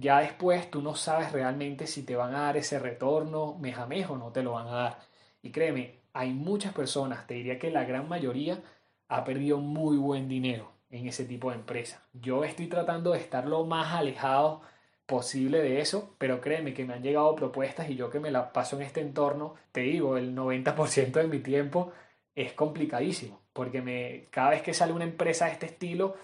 ya 0.00 0.20
después 0.20 0.70
tú 0.70 0.82
no 0.82 0.94
sabes 0.94 1.32
realmente 1.32 1.86
si 1.86 2.02
te 2.02 2.16
van 2.16 2.34
a 2.34 2.42
dar 2.42 2.56
ese 2.56 2.78
retorno 2.78 3.56
mes 3.58 3.76
o 4.08 4.16
no 4.16 4.32
te 4.32 4.42
lo 4.42 4.52
van 4.52 4.68
a 4.68 4.72
dar. 4.72 4.98
Y 5.42 5.52
créeme, 5.52 6.00
hay 6.12 6.32
muchas 6.32 6.72
personas, 6.72 7.26
te 7.26 7.34
diría 7.34 7.58
que 7.58 7.70
la 7.70 7.84
gran 7.84 8.08
mayoría 8.08 8.62
ha 9.08 9.24
perdido 9.24 9.58
muy 9.58 9.96
buen 9.98 10.28
dinero 10.28 10.72
en 10.90 11.06
ese 11.06 11.24
tipo 11.24 11.50
de 11.50 11.56
empresa. 11.56 12.02
Yo 12.12 12.44
estoy 12.44 12.66
tratando 12.66 13.12
de 13.12 13.18
estar 13.18 13.46
lo 13.46 13.64
más 13.64 13.94
alejado 13.94 14.62
posible 15.06 15.60
de 15.60 15.80
eso, 15.80 16.14
pero 16.18 16.40
créeme 16.40 16.72
que 16.72 16.84
me 16.84 16.94
han 16.94 17.02
llegado 17.02 17.34
propuestas 17.34 17.90
y 17.90 17.96
yo 17.96 18.10
que 18.10 18.20
me 18.20 18.30
la 18.30 18.52
paso 18.52 18.76
en 18.76 18.82
este 18.82 19.00
entorno, 19.00 19.56
te 19.72 19.82
digo, 19.82 20.16
el 20.16 20.34
90% 20.34 21.12
de 21.12 21.26
mi 21.26 21.40
tiempo 21.40 21.92
es 22.34 22.52
complicadísimo, 22.52 23.40
porque 23.52 23.82
me, 23.82 24.28
cada 24.30 24.50
vez 24.50 24.62
que 24.62 24.72
sale 24.72 24.92
una 24.92 25.04
empresa 25.04 25.46
de 25.46 25.52
este 25.52 25.66
estilo, 25.66 26.14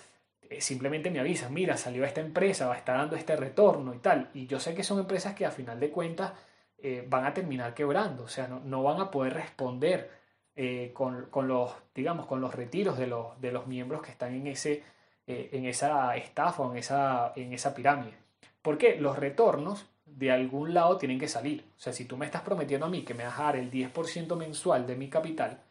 simplemente 0.59 1.11
me 1.11 1.21
avisan, 1.21 1.53
mira, 1.53 1.77
salió 1.77 2.05
esta 2.05 2.21
empresa, 2.21 2.67
va 2.67 2.75
a 2.75 2.79
estar 2.79 2.97
dando 2.97 3.17
este 3.17 3.37
retorno 3.37 3.95
y 3.95 3.99
tal. 3.99 4.31
Y 4.35 4.47
yo 4.47 4.61
sé 4.61 4.75
que 4.75 4.83
son 4.83 4.99
empresas 4.99 5.35
que 5.35 5.47
a 5.47 5.51
final 5.51 5.81
de 5.81 5.91
cuentas 5.91 6.33
eh, 6.79 7.05
van 7.09 7.25
a 7.25 7.35
terminar 7.35 7.75
quebrando, 7.75 8.25
o 8.25 8.29
sea, 8.29 8.49
no, 8.49 8.83
van 8.83 9.01
a 9.01 9.11
poder 9.11 9.35
responder 9.35 10.11
eh, 10.55 10.93
con, 10.95 11.29
los, 11.49 11.73
digamos, 11.95 12.27
con 12.27 12.41
los 12.41 12.55
retiros 12.55 12.99
de 12.99 13.07
los, 13.07 13.41
de 13.41 13.53
los 13.53 13.67
miembros 13.67 14.03
que 14.03 14.11
están 14.11 14.35
en, 14.35 14.47
ese, 14.47 14.83
en 15.27 15.67
esa 15.67 16.17
estafa 16.17 16.63
o 16.63 16.73
en 16.73 16.79
esa, 16.79 17.33
en 17.37 17.53
esa 17.53 17.75
pirámide. 17.75 18.15
Porque 18.63 18.97
los 19.01 19.19
retornos 19.19 19.87
de 20.07 20.31
algún 20.31 20.73
lado 20.73 20.97
tienen 20.97 21.19
que 21.19 21.29
salir. 21.29 21.65
O 21.77 21.81
sea, 21.81 21.93
si 21.93 22.05
tú 22.05 22.17
me 22.17 22.27
estás 22.27 22.43
prometiendo 22.43 22.87
a 22.87 22.89
mí 22.89 23.03
que 23.03 23.15
me 23.15 23.25
vas 23.25 23.39
a 23.39 23.45
dar 23.45 23.57
el 23.57 23.71
10% 23.71 24.35
mensual 24.37 24.87
de 24.87 24.97
mi 24.97 25.11
capital, 25.11 25.63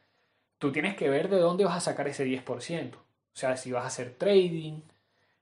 tú 0.59 0.71
tienes 0.71 0.95
que 0.95 1.09
ver 1.09 1.29
de 1.29 1.39
dónde 1.39 1.65
vas 1.65 1.77
a 1.77 1.79
sacar 1.79 2.07
ese 2.07 2.25
10%. 2.25 2.91
O 3.35 3.37
sea, 3.37 3.57
si 3.57 3.73
vas 3.73 3.83
a 3.83 3.87
hacer 3.87 4.15
trading, 4.17 4.79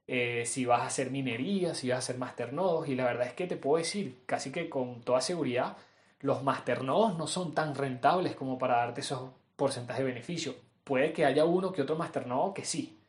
eh, 0.08 0.46
si 0.48 0.66
vas 0.66 0.82
a 0.82 0.88
hacer 0.88 1.12
minería, 1.12 1.76
si 1.76 1.90
vas 1.90 1.98
a 1.98 2.00
hacer 2.00 2.18
masternodos. 2.18 2.88
Y 2.88 2.96
la 2.96 3.06
verdad 3.06 3.28
es 3.28 3.34
que 3.34 3.46
te 3.46 3.56
puedo 3.56 3.78
decir, 3.78 4.24
casi 4.26 4.52
que 4.52 4.68
con 4.68 5.02
toda 5.02 5.22
seguridad, 5.22 5.78
los 6.20 6.42
masternodos 6.44 7.18
no 7.18 7.28
son 7.28 7.54
tan 7.54 7.76
rentables 7.76 8.36
como 8.36 8.58
para 8.58 8.78
darte 8.78 9.02
esos 9.02 9.30
porcentajes 9.56 10.04
de 10.04 10.12
beneficio. 10.12 10.56
Puede 10.84 11.14
que 11.14 11.26
haya 11.26 11.46
uno 11.46 11.72
que 11.72 11.84
otro 11.84 11.96
masternodo 11.96 12.54
que 12.54 12.66
sí, 12.66 13.00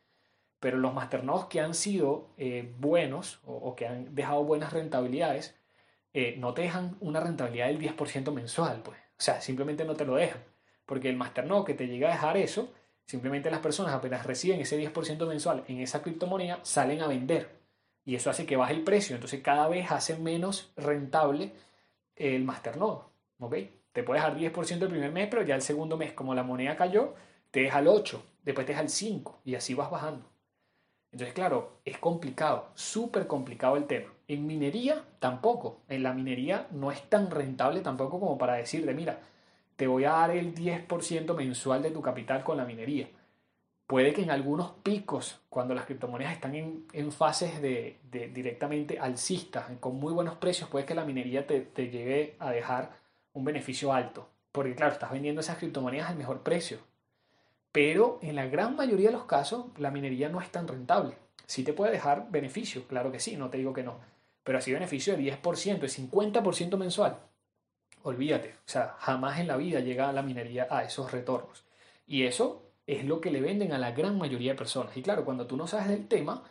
pero 0.59 0.77
los 0.77 0.93
masternodos 0.93 1.45
que 1.45 1.61
han 1.61 1.73
sido 1.73 2.29
eh, 2.37 2.71
buenos 2.79 3.39
o, 3.45 3.75
que 3.75 3.87
han 3.87 4.13
dejado 4.15 4.43
buenas 4.43 4.71
rentabilidades, 4.71 5.55
eh, 6.13 6.35
no 6.37 6.53
te 6.53 6.61
dejan 6.63 6.95
una 7.01 7.19
rentabilidad 7.19 7.67
del 7.67 7.79
10% 7.79 8.31
mensual, 8.31 8.81
pues. 8.83 8.97
O 9.17 9.21
sea, 9.21 9.41
simplemente 9.41 9.83
no 9.85 9.95
te 9.95 10.05
lo 10.05 10.15
dejan. 10.15 10.43
Porque 10.85 11.09
el 11.09 11.17
masternodo 11.17 11.65
que 11.65 11.73
te 11.73 11.87
llega 11.87 12.09
a 12.09 12.13
dejar 12.13 12.37
eso 12.37 12.71
Simplemente 13.05 13.51
las 13.51 13.59
personas 13.59 13.93
apenas 13.93 14.25
reciben 14.25 14.59
ese 14.59 14.79
10% 14.79 15.27
mensual 15.27 15.63
en 15.67 15.79
esa 15.79 16.01
criptomoneda, 16.01 16.59
salen 16.63 17.01
a 17.01 17.07
vender. 17.07 17.49
Y 18.03 18.15
eso 18.15 18.29
hace 18.29 18.45
que 18.45 18.55
baje 18.55 18.73
el 18.73 18.83
precio. 18.83 19.15
Entonces 19.15 19.41
cada 19.41 19.67
vez 19.67 19.91
hace 19.91 20.17
menos 20.17 20.71
rentable 20.75 21.53
el 22.15 22.43
masternode. 22.43 23.01
¿Ok? 23.39 23.55
Te 23.91 24.03
puedes 24.03 24.23
dar 24.23 24.35
10% 24.37 24.81
el 24.81 24.89
primer 24.89 25.11
mes, 25.11 25.27
pero 25.29 25.43
ya 25.43 25.55
el 25.55 25.61
segundo 25.61 25.97
mes, 25.97 26.13
como 26.13 26.35
la 26.35 26.43
moneda 26.43 26.75
cayó, 26.75 27.13
te 27.51 27.61
deja 27.61 27.79
el 27.79 27.87
8, 27.87 28.23
después 28.43 28.65
te 28.65 28.73
deja 28.73 28.81
el 28.81 28.89
5 28.89 29.41
y 29.45 29.55
así 29.55 29.73
vas 29.73 29.89
bajando. 29.89 30.29
Entonces, 31.11 31.33
claro, 31.33 31.79
es 31.85 31.97
complicado, 31.97 32.71
súper 32.75 33.25
complicado 33.25 33.77
el 33.77 33.85
tema. 33.85 34.11
En 34.27 34.45
minería 34.45 35.01
tampoco. 35.19 35.79
En 35.87 36.03
la 36.03 36.11
minería 36.11 36.67
no 36.71 36.91
es 36.91 37.09
tan 37.09 37.31
rentable 37.31 37.79
tampoco 37.79 38.19
como 38.19 38.37
para 38.37 38.55
decirle, 38.55 38.93
mira, 38.93 39.21
te 39.75 39.87
voy 39.87 40.05
a 40.05 40.11
dar 40.11 40.31
el 40.31 40.55
10% 40.55 41.35
mensual 41.35 41.81
de 41.83 41.91
tu 41.91 42.01
capital 42.01 42.43
con 42.43 42.57
la 42.57 42.65
minería. 42.65 43.09
Puede 43.87 44.13
que 44.13 44.23
en 44.23 44.31
algunos 44.31 44.71
picos, 44.83 45.41
cuando 45.49 45.75
las 45.75 45.85
criptomonedas 45.85 46.33
están 46.33 46.55
en, 46.55 47.11
fases 47.11 47.61
de, 47.61 47.99
directamente 48.33 48.97
alcistas, 48.99 49.65
con 49.79 49.95
muy 49.97 50.11
buenos 50.11 50.35
precios, 50.37 50.69
puede 50.69 50.85
que 50.85 50.95
la 50.95 51.05
minería 51.05 51.45
te, 51.45 51.61
te 51.61 51.89
llegue 51.89 52.35
a 52.39 52.51
dejar 52.51 52.97
un 53.33 53.45
beneficio 53.45 53.93
alto. 53.93 54.27
Porque 54.51 54.73
claro, 54.73 54.93
estás 54.93 55.11
vendiendo 55.11 55.41
esas 55.41 55.57
criptomonedas 55.57 56.09
al 56.09 56.15
mejor 56.15 56.41
precio. 56.41 56.79
Pero 57.71 58.19
en 58.21 58.35
la 58.35 58.47
gran 58.47 58.75
mayoría 58.75 59.09
de 59.09 59.17
los 59.17 59.25
casos, 59.25 59.65
la 59.77 59.91
minería 59.91 60.29
no 60.29 60.41
es 60.41 60.49
tan 60.49 60.67
rentable. 60.67 61.17
Sí 61.45 61.63
te 61.63 61.73
puede 61.73 61.91
dejar 61.91 62.31
beneficio, 62.31 62.87
claro 62.87 63.11
que 63.11 63.19
sí, 63.19 63.35
no 63.35 63.49
te 63.49 63.57
digo 63.57 63.73
que 63.73 63.83
no. 63.83 63.99
Pero 64.43 64.57
así 64.57 64.71
beneficio 64.71 65.15
de 65.15 65.23
10%, 65.23 65.79
de 65.79 65.87
50% 65.87 66.77
mensual. 66.77 67.19
Olvídate, 68.05 68.49
o 68.49 68.69
sea, 68.69 68.95
jamás 68.99 69.39
en 69.39 69.47
la 69.47 69.57
vida 69.57 69.79
llega 69.79 70.13
la 70.13 70.21
minería 70.21 70.67
a 70.69 70.83
esos 70.83 71.11
retornos. 71.11 71.65
Y 72.05 72.21
eso 72.23 72.61
es 72.85 73.03
lo 73.03 73.19
que 73.19 73.31
le 73.31 73.41
venden 73.41 73.73
a 73.73 73.79
la 73.79 73.93
gran 73.93 74.15
mayoría 74.19 74.51
de 74.51 74.57
personas. 74.59 74.95
Y 74.95 75.01
claro, 75.01 75.25
cuando 75.25 75.47
tú 75.47 75.57
no 75.57 75.65
sabes 75.65 75.87
del 75.87 76.07
tema, 76.07 76.43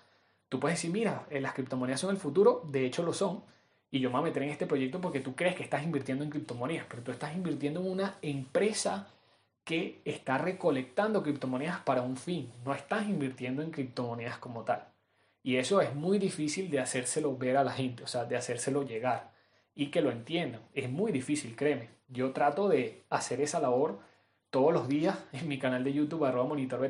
tú 0.49 0.59
puedes 0.59 0.79
decir, 0.79 0.91
mira, 0.91 1.27
eh, 1.31 1.41
las 1.41 1.55
criptomonedas 1.55 2.01
son 2.01 2.11
el 2.11 2.17
futuro, 2.17 2.63
de 2.73 2.85
hecho 2.85 3.05
lo 3.05 3.13
son, 3.13 3.45
y 3.89 4.01
yo 4.01 4.09
me 4.09 4.15
voy 4.15 4.23
a 4.23 4.31
meter 4.31 4.43
en 4.43 4.49
este 4.49 4.67
proyecto 4.67 5.01
porque 5.01 5.21
tú 5.21 5.37
crees 5.37 5.55
que 5.55 5.63
estás 5.63 5.85
invirtiendo 5.85 6.25
en 6.25 6.31
criptomonedas, 6.31 6.87
pero 6.91 7.05
tú 7.05 7.13
estás 7.13 7.37
invirtiendo 7.37 7.79
en 7.79 7.89
una 7.93 8.19
empresa 8.21 9.07
que 9.63 10.03
está 10.05 10.39
recolectando 10.39 11.23
criptomonedas 11.23 11.83
para 11.83 12.03
un 12.03 12.17
fin, 12.17 12.53
no 12.65 12.75
estás 12.75 13.07
invirtiendo 13.07 13.63
en 13.63 13.71
criptomonedas 13.71 14.39
como 14.39 14.65
tal. 14.65 14.89
Y 15.45 15.59
eso 15.59 15.81
es 15.81 15.95
muy 15.95 16.19
difícil 16.19 16.69
de 16.69 16.81
hacérselo 16.81 17.37
ver 17.37 17.57
a 17.59 17.63
la 17.63 17.71
gente, 17.71 18.03
o 18.03 18.09
sea, 18.09 18.25
de 18.25 18.37
hacérselo 18.37 18.83
llegar 18.83 19.34
y 19.75 19.87
que 19.87 20.01
lo 20.01 20.11
entiendan. 20.11 20.63
Es 20.75 20.91
muy 20.91 21.13
difícil, 21.13 21.57
créeme. 21.57 21.91
Yo 22.09 22.33
trato 22.33 22.69
de 22.69 23.03
hacer 23.11 23.41
esa 23.41 23.61
labor 23.61 23.99
todos 24.51 24.73
los 24.73 24.89
días 24.89 25.19
en 25.33 25.49
mi 25.49 25.59
canal 25.59 25.85
de 25.85 25.93
YouTube, 25.93 26.25
arroba 26.25 26.49
monitor 26.49 26.89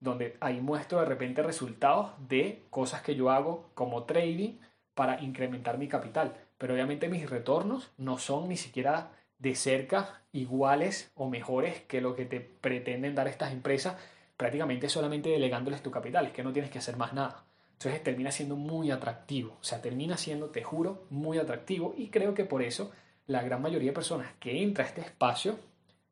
donde 0.00 0.36
ahí 0.40 0.60
muestro 0.60 0.98
de 0.98 1.06
repente 1.06 1.42
resultados 1.42 2.10
de 2.28 2.64
cosas 2.70 3.02
que 3.02 3.14
yo 3.14 3.30
hago 3.30 3.70
como 3.74 4.02
trading 4.02 4.58
para 4.94 5.20
incrementar 5.22 5.78
mi 5.78 5.86
capital. 5.86 6.34
Pero 6.58 6.74
obviamente 6.74 7.08
mis 7.08 7.30
retornos 7.30 7.92
no 7.98 8.18
son 8.18 8.48
ni 8.48 8.56
siquiera 8.56 9.12
de 9.38 9.54
cerca 9.54 10.22
iguales 10.32 11.12
o 11.14 11.28
mejores 11.28 11.82
que 11.82 12.00
lo 12.00 12.14
que 12.16 12.24
te 12.24 12.40
pretenden 12.40 13.14
dar 13.14 13.28
estas 13.28 13.52
empresas, 13.52 13.96
prácticamente 14.36 14.88
solamente 14.88 15.28
delegándoles 15.28 15.82
tu 15.82 15.90
capital, 15.90 16.26
es 16.26 16.32
que 16.32 16.42
no 16.42 16.52
tienes 16.52 16.70
que 16.70 16.78
hacer 16.78 16.96
más 16.96 17.12
nada. 17.12 17.44
Entonces 17.84 18.04
termina 18.04 18.30
siendo 18.30 18.56
muy 18.56 18.90
atractivo, 18.90 19.56
o 19.60 19.64
sea, 19.64 19.82
termina 19.82 20.16
siendo, 20.16 20.50
te 20.50 20.62
juro, 20.62 21.04
muy 21.10 21.38
atractivo. 21.38 21.94
Y 21.96 22.08
creo 22.08 22.34
que 22.34 22.44
por 22.44 22.62
eso 22.62 22.92
la 23.26 23.42
gran 23.42 23.60
mayoría 23.60 23.90
de 23.90 23.94
personas 23.94 24.32
que 24.38 24.62
entra 24.62 24.84
a 24.84 24.88
este 24.88 25.00
espacio, 25.00 25.58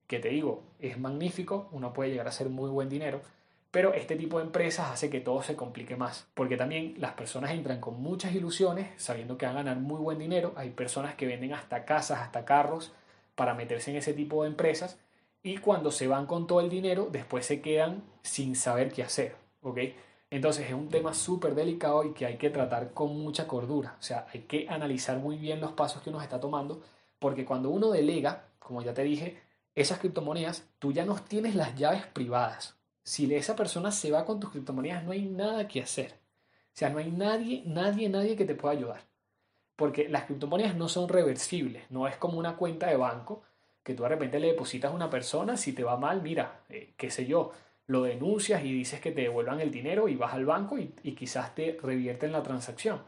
que 0.07 0.19
te 0.19 0.29
digo, 0.31 0.63
es 0.81 0.99
magnífico, 0.99 1.69
uno 1.73 1.93
puede 1.93 2.11
llegar 2.11 2.27
a 2.27 2.31
hacer 2.31 2.49
muy 2.49 2.71
buen 2.71 2.89
dinero, 2.89 3.21
pero 3.71 3.95
este 3.95 4.17
tipo 4.17 4.39
de 4.39 4.47
empresas 4.47 4.91
hace 4.91 5.11
que 5.11 5.21
todo 5.21 5.43
se 5.43 5.55
complique 5.55 5.95
más, 5.95 6.27
porque 6.35 6.57
también 6.57 6.95
las 6.99 7.13
personas 7.13 7.53
entran 7.53 7.81
con 7.81 8.03
muchas 8.03 8.35
ilusiones, 8.35 8.89
sabiendo 8.97 9.39
que 9.39 9.47
van 9.47 9.57
a 9.57 9.63
ganar 9.63 9.77
muy 9.77 10.01
buen 10.01 10.19
dinero, 10.19 10.53
hay 10.57 10.71
personas 10.71 11.15
que 11.15 11.27
venden 11.27 11.55
hasta 11.55 11.85
casas, 11.85 12.19
hasta 12.19 12.45
carros, 12.45 12.93
para 13.37 13.55
meterse 13.55 13.93
en 13.93 13.97
ese 13.97 14.13
tipo 14.13 14.43
de 14.43 14.51
empresas 14.51 14.99
y 15.43 15.59
cuando 15.59 15.91
se 15.91 16.09
van 16.09 16.27
con 16.27 16.47
todo 16.47 16.61
el 16.61 16.69
dinero, 16.69 17.09
después 17.11 17.47
se 17.47 17.61
quedan 17.63 18.03
sin 18.23 18.57
saber 18.57 18.93
qué 18.93 19.03
hacer, 19.03 19.37
¿ok? 19.63 19.79
Entonces 20.31 20.67
es 20.69 20.75
un 20.75 20.89
tema 20.89 21.13
súper 21.13 21.55
delicado 21.55 22.05
y 22.05 22.13
que 22.13 22.27
hay 22.27 22.37
que 22.39 22.51
tratar 22.51 22.93
con 22.93 23.19
mucha 23.19 23.49
cordura, 23.49 23.97
o 23.99 24.03
sea, 24.03 24.27
hay 24.33 24.43
que 24.43 24.69
analizar 24.69 25.19
muy 25.19 25.37
bien 25.37 25.61
los 25.61 25.73
pasos 25.73 26.03
que 26.03 26.11
uno 26.11 26.23
está 26.23 26.39
tomando, 26.41 26.83
porque 27.19 27.45
cuando 27.45 27.71
uno 27.71 27.91
delega, 27.91 28.45
como 28.59 28.83
ya 28.83 28.95
te 28.95 29.03
dije, 29.03 29.43
esas 29.75 29.99
criptomonedas, 29.99 30.69
tú 30.79 30.93
ya 30.93 31.05
no 31.05 31.17
tienes 31.17 31.55
las 31.55 31.75
llaves 31.77 32.07
privadas. 32.07 32.77
Si 33.03 33.33
esa 33.35 33.57
persona 33.57 33.91
se 33.91 34.11
va 34.11 34.25
con 34.25 34.41
tus 34.41 34.51
criptomonedas, 34.51 35.05
no 35.05 35.13
hay 35.13 35.23
nada 35.27 35.67
que 35.67 35.83
hacer. 35.83 36.13
O 36.13 36.75
sea, 36.75 36.91
no 36.91 36.99
hay 36.99 37.11
nadie, 37.11 37.63
nadie, 37.67 38.09
nadie 38.09 38.37
que 38.37 38.45
te 38.45 38.55
pueda 38.55 38.75
ayudar 38.75 39.11
porque 39.81 40.11
las 40.11 40.25
criptomonedas 40.25 40.77
no 40.77 40.91
son 40.91 41.09
reversibles, 41.09 41.91
no 41.91 42.07
es 42.07 42.15
como 42.19 42.39
una 42.39 42.55
cuenta 42.55 42.89
de 42.89 42.99
banco 42.99 43.45
que 43.83 43.95
tú 43.95 44.03
de 44.03 44.11
repente 44.11 44.39
le 44.39 44.49
depositas 44.49 44.93
a 44.93 44.95
una 44.95 45.09
persona, 45.09 45.57
si 45.57 45.73
te 45.73 45.83
va 45.83 45.97
mal, 45.97 46.21
mira, 46.21 46.61
eh, 46.69 46.93
qué 46.99 47.11
sé 47.11 47.25
yo, 47.25 47.53
lo 47.91 48.03
denuncias 48.03 48.65
y 48.65 48.73
dices 48.73 49.01
que 49.01 49.13
te 49.13 49.23
devuelvan 49.23 49.61
el 49.61 49.71
dinero 49.71 50.09
y 50.09 50.17
vas 50.17 50.35
al 50.35 50.47
banco 50.47 50.79
y, 50.79 50.95
y 51.03 51.13
quizás 51.13 51.55
te 51.55 51.79
revierten 51.83 52.33
la 52.33 52.43
transacción. 52.43 53.03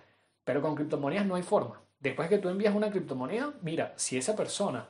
Pero 0.45 0.61
con 0.61 0.75
criptomonedas 0.75 1.27
no 1.27 1.37
hay 1.37 1.43
forma. 1.43 1.81
Después 2.01 2.29
que 2.29 2.39
tú 2.39 2.49
envías 2.49 2.75
una 2.75 2.91
criptomoneda, 2.91 3.55
mira, 3.63 3.95
si 3.97 4.19
esa 4.19 4.35
persona 4.35 4.89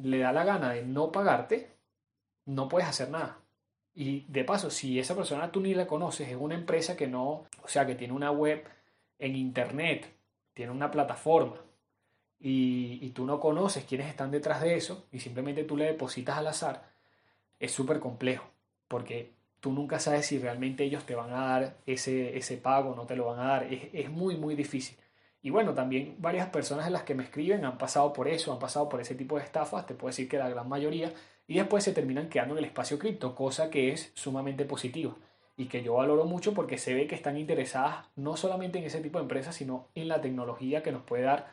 le 0.00 0.18
da 0.18 0.32
la 0.32 0.44
gana 0.44 0.70
de 0.70 0.84
no 0.84 1.10
pagarte, 1.10 1.72
no 2.44 2.68
puedes 2.68 2.88
hacer 2.88 3.10
nada. 3.10 3.38
Y 3.92 4.20
de 4.28 4.44
paso, 4.44 4.70
si 4.70 5.00
esa 5.00 5.16
persona 5.16 5.50
tú 5.50 5.60
ni 5.60 5.74
la 5.74 5.88
conoces, 5.88 6.28
es 6.28 6.36
una 6.38 6.54
empresa 6.54 6.96
que 6.96 7.08
no, 7.08 7.46
o 7.62 7.66
sea, 7.66 7.84
que 7.86 7.96
tiene 7.96 8.14
una 8.14 8.30
web 8.30 8.64
en 9.18 9.34
internet 9.34 10.14
tiene 10.54 10.72
una 10.72 10.90
plataforma 10.90 11.56
y, 12.40 13.10
tú 13.10 13.24
no 13.26 13.40
conoces 13.40 13.84
quiénes 13.84 14.08
están 14.08 14.30
detrás 14.30 14.60
de 14.60 14.76
eso 14.76 15.06
y 15.10 15.18
simplemente 15.18 15.64
tú 15.64 15.76
le 15.76 15.86
depositas 15.86 16.36
al 16.38 16.46
azar, 16.46 16.88
es 17.58 17.72
súper 17.72 17.98
complejo 17.98 18.48
porque 18.88 19.32
tú 19.60 19.72
nunca 19.72 19.98
sabes 19.98 20.26
si 20.26 20.38
realmente 20.38 20.84
ellos 20.84 21.04
te 21.04 21.14
van 21.14 21.30
a 21.32 21.46
dar 21.46 21.76
ese, 21.86 22.36
ese 22.36 22.56
pago, 22.56 22.94
no 22.94 23.06
te 23.06 23.16
lo 23.16 23.26
van 23.26 23.40
a 23.40 23.48
dar. 23.48 23.72
Es, 23.72 23.88
es, 23.92 24.10
muy, 24.10 24.36
muy 24.36 24.54
difícil. 24.54 24.96
Y 25.42 25.50
bueno, 25.50 25.74
también 25.74 26.16
varias 26.18 26.48
personas 26.48 26.86
en 26.86 26.92
las 26.92 27.04
que 27.04 27.14
me 27.14 27.22
escriben 27.22 27.64
han 27.64 27.78
pasado 27.78 28.12
por 28.12 28.28
eso, 28.28 28.52
han 28.52 28.58
pasado 28.58 28.88
por 28.88 29.00
ese 29.00 29.14
tipo 29.14 29.38
de 29.38 29.44
estafas, 29.44 29.86
te 29.86 29.94
puedo 29.94 30.08
decir 30.08 30.28
que 30.28 30.38
la 30.38 30.48
gran 30.48 30.68
mayoría, 30.68 31.12
y 31.46 31.56
después 31.56 31.84
se 31.84 31.92
terminan 31.92 32.28
quedando 32.28 32.54
en 32.54 32.58
el 32.58 32.64
espacio 32.64 32.98
cripto, 32.98 33.34
cosa 33.34 33.70
que 33.70 33.92
es 33.92 34.12
sumamente 34.14 34.64
positiva 34.64 35.14
y 35.58 35.66
que 35.66 35.82
yo 35.82 35.94
valoro 35.94 36.24
mucho 36.24 36.54
porque 36.54 36.78
se 36.78 36.94
ve 36.94 37.08
que 37.08 37.16
están 37.16 37.36
interesadas 37.36 38.06
no 38.14 38.36
solamente 38.36 38.78
en 38.78 38.84
ese 38.84 39.00
tipo 39.00 39.18
de 39.18 39.24
empresas, 39.24 39.56
sino 39.56 39.88
en 39.96 40.06
la 40.06 40.20
tecnología 40.20 40.84
que 40.84 40.92
nos 40.92 41.02
puede 41.02 41.24
dar 41.24 41.52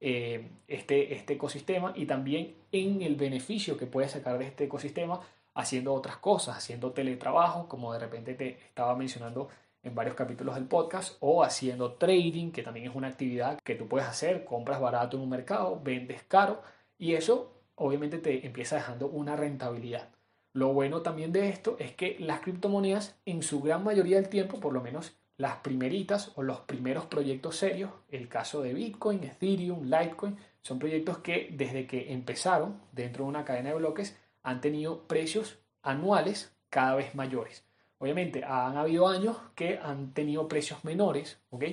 eh, 0.00 0.50
este, 0.68 1.14
este 1.14 1.34
ecosistema 1.34 1.94
y 1.96 2.04
también 2.04 2.54
en 2.70 3.00
el 3.00 3.16
beneficio 3.16 3.78
que 3.78 3.86
puede 3.86 4.08
sacar 4.08 4.38
de 4.38 4.44
este 4.44 4.64
ecosistema 4.64 5.20
haciendo 5.56 5.94
otras 5.94 6.18
cosas, 6.18 6.58
haciendo 6.58 6.92
teletrabajo, 6.92 7.66
como 7.66 7.92
de 7.92 7.98
repente 7.98 8.34
te 8.34 8.58
estaba 8.58 8.94
mencionando 8.94 9.48
en 9.82 9.94
varios 9.94 10.14
capítulos 10.14 10.54
del 10.54 10.66
podcast, 10.66 11.16
o 11.20 11.42
haciendo 11.42 11.94
trading, 11.94 12.50
que 12.52 12.62
también 12.62 12.90
es 12.90 12.94
una 12.94 13.08
actividad 13.08 13.58
que 13.64 13.74
tú 13.74 13.88
puedes 13.88 14.06
hacer, 14.06 14.44
compras 14.44 14.80
barato 14.80 15.16
en 15.16 15.22
un 15.22 15.30
mercado, 15.30 15.80
vendes 15.82 16.22
caro, 16.24 16.60
y 16.98 17.14
eso 17.14 17.52
obviamente 17.76 18.18
te 18.18 18.46
empieza 18.46 18.76
dejando 18.76 19.08
una 19.08 19.34
rentabilidad. 19.34 20.10
Lo 20.52 20.72
bueno 20.72 21.02
también 21.02 21.32
de 21.32 21.48
esto 21.48 21.76
es 21.78 21.92
que 21.92 22.16
las 22.18 22.40
criptomonedas 22.40 23.16
en 23.24 23.42
su 23.42 23.60
gran 23.60 23.82
mayoría 23.82 24.16
del 24.16 24.28
tiempo, 24.28 24.60
por 24.60 24.72
lo 24.72 24.82
menos 24.82 25.16
las 25.38 25.56
primeritas 25.56 26.32
o 26.34 26.42
los 26.42 26.60
primeros 26.60 27.06
proyectos 27.06 27.56
serios, 27.56 27.90
el 28.10 28.28
caso 28.28 28.62
de 28.62 28.74
Bitcoin, 28.74 29.22
Ethereum, 29.24 29.84
Litecoin, 29.84 30.36
son 30.60 30.78
proyectos 30.78 31.18
que 31.18 31.48
desde 31.52 31.86
que 31.86 32.12
empezaron 32.12 32.80
dentro 32.92 33.24
de 33.24 33.30
una 33.30 33.44
cadena 33.44 33.70
de 33.70 33.76
bloques 33.76 34.16
han 34.46 34.60
tenido 34.60 35.02
precios 35.02 35.58
anuales 35.82 36.52
cada 36.70 36.94
vez 36.94 37.14
mayores. 37.14 37.64
Obviamente 37.98 38.44
han 38.44 38.76
habido 38.76 39.08
años 39.08 39.36
que 39.54 39.78
han 39.82 40.12
tenido 40.12 40.48
precios 40.48 40.84
menores, 40.84 41.38
¿ok? 41.50 41.64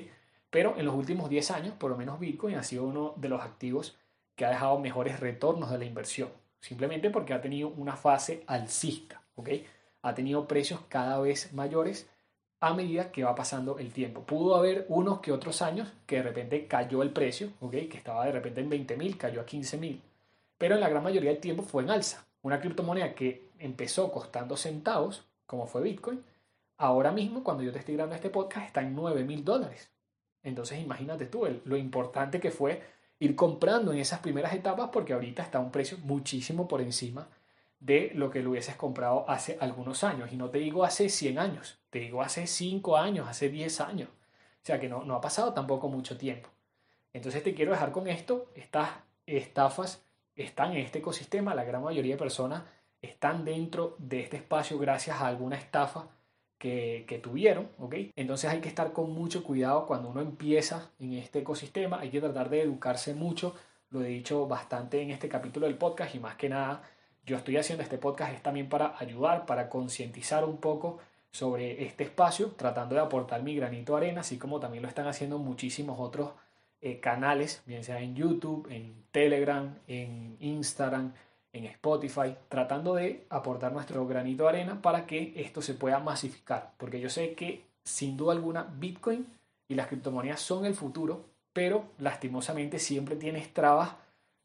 Pero 0.49 0.75
en 0.77 0.85
los 0.85 0.95
últimos 0.95 1.29
10 1.29 1.51
años, 1.51 1.73
por 1.75 1.91
lo 1.91 1.97
menos 1.97 2.19
Bitcoin 2.19 2.55
ha 2.55 2.63
sido 2.63 2.83
uno 2.83 3.13
de 3.17 3.29
los 3.29 3.41
activos 3.41 3.97
que 4.35 4.45
ha 4.45 4.49
dejado 4.49 4.79
mejores 4.79 5.19
retornos 5.19 5.69
de 5.69 5.77
la 5.77 5.85
inversión 5.85 6.29
simplemente 6.63 7.09
porque 7.09 7.33
ha 7.33 7.41
tenido 7.41 7.67
una 7.69 7.97
fase 7.97 8.43
alcista, 8.47 9.21
¿ok? 9.35 9.49
Ha 10.01 10.15
tenido 10.15 10.47
precios 10.47 10.79
cada 10.87 11.19
vez 11.19 11.51
mayores 11.51 12.09
a 12.61 12.73
medida 12.73 13.11
que 13.11 13.25
va 13.25 13.35
pasando 13.35 13.79
el 13.79 13.91
tiempo. 13.91 14.21
Pudo 14.21 14.55
haber 14.55 14.85
unos 14.87 15.19
que 15.19 15.33
otros 15.33 15.61
años 15.61 15.91
que 16.05 16.15
de 16.17 16.23
repente 16.23 16.65
cayó 16.65 17.03
el 17.03 17.11
precio, 17.11 17.51
¿ok? 17.59 17.71
Que 17.71 17.97
estaba 17.97 18.25
de 18.25 18.31
repente 18.31 18.61
en 18.61 18.69
20 18.69 18.95
mil, 18.95 19.17
cayó 19.17 19.41
a 19.41 19.45
15 19.45 19.77
mil, 19.77 20.01
pero 20.57 20.75
en 20.75 20.81
la 20.81 20.87
gran 20.87 21.03
mayoría 21.03 21.31
del 21.31 21.41
tiempo 21.41 21.63
fue 21.63 21.83
en 21.83 21.89
alza. 21.89 22.25
Una 22.43 22.59
criptomoneda 22.59 23.15
que 23.15 23.49
empezó 23.57 24.11
costando 24.11 24.57
centavos, 24.57 25.25
como 25.45 25.65
fue 25.65 25.81
Bitcoin, 25.81 26.23
ahora 26.77 27.11
mismo, 27.11 27.41
cuando 27.41 27.63
yo 27.63 27.71
te 27.71 27.79
estoy 27.79 27.95
grabando 27.95 28.17
este 28.17 28.29
podcast, 28.29 28.67
está 28.67 28.81
en 28.81 28.93
9 28.93 29.23
mil 29.23 29.45
dólares. 29.45 29.89
Entonces 30.43 30.79
imagínate 30.79 31.25
tú 31.25 31.47
lo 31.63 31.77
importante 31.77 32.41
que 32.41 32.51
fue 32.51 32.83
ir 33.19 33.37
comprando 33.37 33.93
en 33.93 33.99
esas 33.99 34.19
primeras 34.19 34.53
etapas 34.53 34.89
porque 34.91 35.13
ahorita 35.13 35.41
está 35.41 35.59
a 35.59 35.61
un 35.61 35.71
precio 35.71 35.97
muchísimo 35.99 36.67
por 36.67 36.81
encima 36.81 37.29
de 37.79 38.11
lo 38.13 38.29
que 38.29 38.43
lo 38.43 38.51
hubieses 38.51 38.75
comprado 38.75 39.23
hace 39.29 39.57
algunos 39.61 40.03
años. 40.03 40.33
Y 40.33 40.35
no 40.35 40.49
te 40.49 40.57
digo 40.57 40.83
hace 40.83 41.07
100 41.07 41.39
años, 41.39 41.79
te 41.89 41.99
digo 41.99 42.21
hace 42.21 42.45
5 42.45 42.97
años, 42.97 43.27
hace 43.29 43.47
10 43.47 43.79
años. 43.79 44.09
O 44.09 44.65
sea 44.65 44.81
que 44.81 44.89
no, 44.89 45.05
no 45.05 45.15
ha 45.15 45.21
pasado 45.21 45.53
tampoco 45.53 45.87
mucho 45.87 46.17
tiempo. 46.17 46.49
Entonces 47.13 47.41
te 47.41 47.53
quiero 47.53 47.71
dejar 47.71 47.93
con 47.93 48.09
esto, 48.09 48.51
estas 48.55 48.89
estafas 49.25 50.03
están 50.35 50.71
en 50.71 50.79
este 50.79 50.99
ecosistema, 50.99 51.55
la 51.55 51.63
gran 51.63 51.83
mayoría 51.83 52.15
de 52.15 52.19
personas 52.19 52.63
están 53.01 53.45
dentro 53.45 53.95
de 53.99 54.21
este 54.21 54.37
espacio 54.37 54.79
gracias 54.79 55.17
a 55.21 55.27
alguna 55.27 55.57
estafa 55.57 56.07
que, 56.57 57.05
que, 57.07 57.19
tuvieron, 57.19 57.69
¿ok? 57.77 57.95
Entonces 58.15 58.49
hay 58.49 58.61
que 58.61 58.69
estar 58.69 58.93
con 58.93 59.11
mucho 59.11 59.43
cuidado 59.43 59.85
cuando 59.85 60.09
uno 60.09 60.21
empieza 60.21 60.91
en 60.99 61.13
este 61.13 61.39
ecosistema, 61.39 61.99
hay 61.99 62.09
que 62.09 62.21
tratar 62.21 62.49
de 62.49 62.61
educarse 62.61 63.13
mucho, 63.13 63.55
lo 63.89 64.01
he 64.01 64.07
dicho 64.07 64.47
bastante 64.47 65.01
en 65.01 65.11
este 65.11 65.27
capítulo 65.27 65.67
del 65.67 65.77
podcast 65.77 66.15
y 66.15 66.19
más 66.19 66.35
que 66.35 66.49
nada 66.49 66.81
yo 67.25 67.37
estoy 67.37 67.57
haciendo 67.57 67.83
este 67.83 67.97
podcast 67.97 68.33
es 68.33 68.41
también 68.41 68.67
para 68.67 68.97
ayudar, 68.99 69.45
para 69.45 69.69
concientizar 69.69 70.43
un 70.43 70.57
poco 70.57 70.99
sobre 71.31 71.85
este 71.85 72.03
espacio, 72.03 72.51
tratando 72.51 72.95
de 72.95 73.01
aportar 73.01 73.41
mi 73.43 73.55
granito 73.55 73.93
de 73.93 73.97
arena, 74.05 74.21
así 74.21 74.37
como 74.37 74.59
también 74.59 74.83
lo 74.83 74.89
están 74.89 75.07
haciendo 75.07 75.39
muchísimos 75.39 75.99
otros 75.99 76.31
eh, 76.85 76.99
canales, 76.99 77.63
bien 77.65 77.81
sea 77.85 78.01
en 78.01 78.13
YouTube, 78.13 78.67
en 78.69 79.05
Telegram, 79.11 79.73
en 79.87 80.35
Instagram, 80.41 81.13
en 81.53 81.63
Spotify, 81.63 82.35
tratando 82.49 82.95
de 82.95 83.25
aportar 83.29 83.71
nuestro 83.71 84.05
granito 84.05 84.43
de 84.43 84.49
arena 84.49 84.81
para 84.81 85.05
que 85.05 85.31
esto 85.37 85.61
se 85.61 85.75
pueda 85.75 85.99
masificar. 85.99 86.73
Porque 86.77 86.99
yo 86.99 87.09
sé 87.09 87.35
que 87.35 87.63
sin 87.85 88.17
duda 88.17 88.33
alguna 88.33 88.63
Bitcoin 88.63 89.25
y 89.69 89.75
las 89.75 89.87
criptomonedas 89.87 90.41
son 90.41 90.65
el 90.65 90.75
futuro, 90.75 91.23
pero 91.53 91.85
lastimosamente 91.99 92.79
siempre 92.79 93.15
tienes 93.15 93.53
trabas 93.53 93.95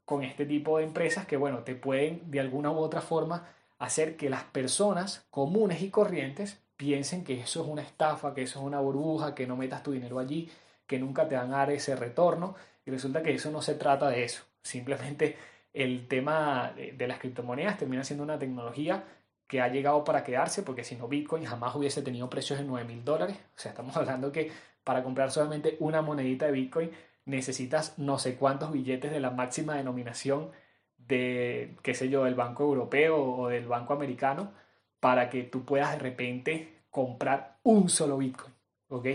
con 0.04 0.22
este 0.22 0.46
tipo 0.46 0.78
de 0.78 0.84
empresas 0.84 1.26
que, 1.26 1.36
bueno, 1.36 1.64
te 1.64 1.74
pueden 1.74 2.30
de 2.30 2.38
alguna 2.38 2.70
u 2.70 2.76
otra 2.78 3.00
forma 3.00 3.48
hacer 3.80 4.16
que 4.16 4.30
las 4.30 4.44
personas 4.44 5.26
comunes 5.30 5.82
y 5.82 5.90
corrientes 5.90 6.60
piensen 6.76 7.24
que 7.24 7.40
eso 7.40 7.62
es 7.62 7.68
una 7.68 7.82
estafa, 7.82 8.32
que 8.32 8.42
eso 8.42 8.60
es 8.60 8.64
una 8.64 8.78
burbuja, 8.78 9.34
que 9.34 9.48
no 9.48 9.56
metas 9.56 9.82
tu 9.82 9.90
dinero 9.90 10.20
allí, 10.20 10.48
que 10.88 10.98
nunca 10.98 11.28
te 11.28 11.36
van 11.36 11.52
a 11.54 11.58
dar 11.58 11.70
ese 11.70 11.94
retorno. 11.94 12.56
Y 12.84 12.90
resulta 12.90 13.22
que 13.22 13.34
eso 13.34 13.52
no 13.52 13.62
se 13.62 13.74
trata 13.74 14.08
de 14.08 14.24
eso. 14.24 14.42
Simplemente 14.62 15.36
el 15.72 16.08
tema 16.08 16.72
de 16.74 17.06
las 17.06 17.20
criptomonedas 17.20 17.78
termina 17.78 18.02
siendo 18.02 18.24
una 18.24 18.38
tecnología 18.38 19.04
que 19.46 19.60
ha 19.60 19.68
llegado 19.68 20.04
para 20.04 20.24
quedarse, 20.24 20.62
porque 20.62 20.84
si 20.84 20.96
no 20.96 21.08
Bitcoin 21.08 21.44
jamás 21.44 21.74
hubiese 21.76 22.02
tenido 22.02 22.28
precios 22.28 22.58
de 22.58 22.64
9 22.64 22.86
mil 22.86 23.04
dólares. 23.04 23.36
O 23.36 23.58
sea, 23.58 23.70
estamos 23.70 23.96
hablando 23.98 24.32
que 24.32 24.50
para 24.82 25.04
comprar 25.04 25.30
solamente 25.30 25.76
una 25.80 26.02
monedita 26.02 26.46
de 26.46 26.52
Bitcoin 26.52 26.90
necesitas 27.26 27.98
no 27.98 28.18
sé 28.18 28.36
cuántos 28.36 28.72
billetes 28.72 29.12
de 29.12 29.20
la 29.20 29.30
máxima 29.30 29.76
denominación 29.76 30.50
de, 30.96 31.76
qué 31.82 31.94
sé 31.94 32.08
yo, 32.08 32.24
del 32.24 32.34
Banco 32.34 32.64
Europeo 32.64 33.22
o 33.22 33.48
del 33.48 33.66
Banco 33.66 33.92
Americano 33.92 34.52
para 35.00 35.30
que 35.30 35.44
tú 35.44 35.64
puedas 35.64 35.92
de 35.92 35.98
repente 35.98 36.78
comprar 36.90 37.58
un 37.62 37.88
solo 37.88 38.18
Bitcoin, 38.18 38.52
¿ok? 38.88 39.06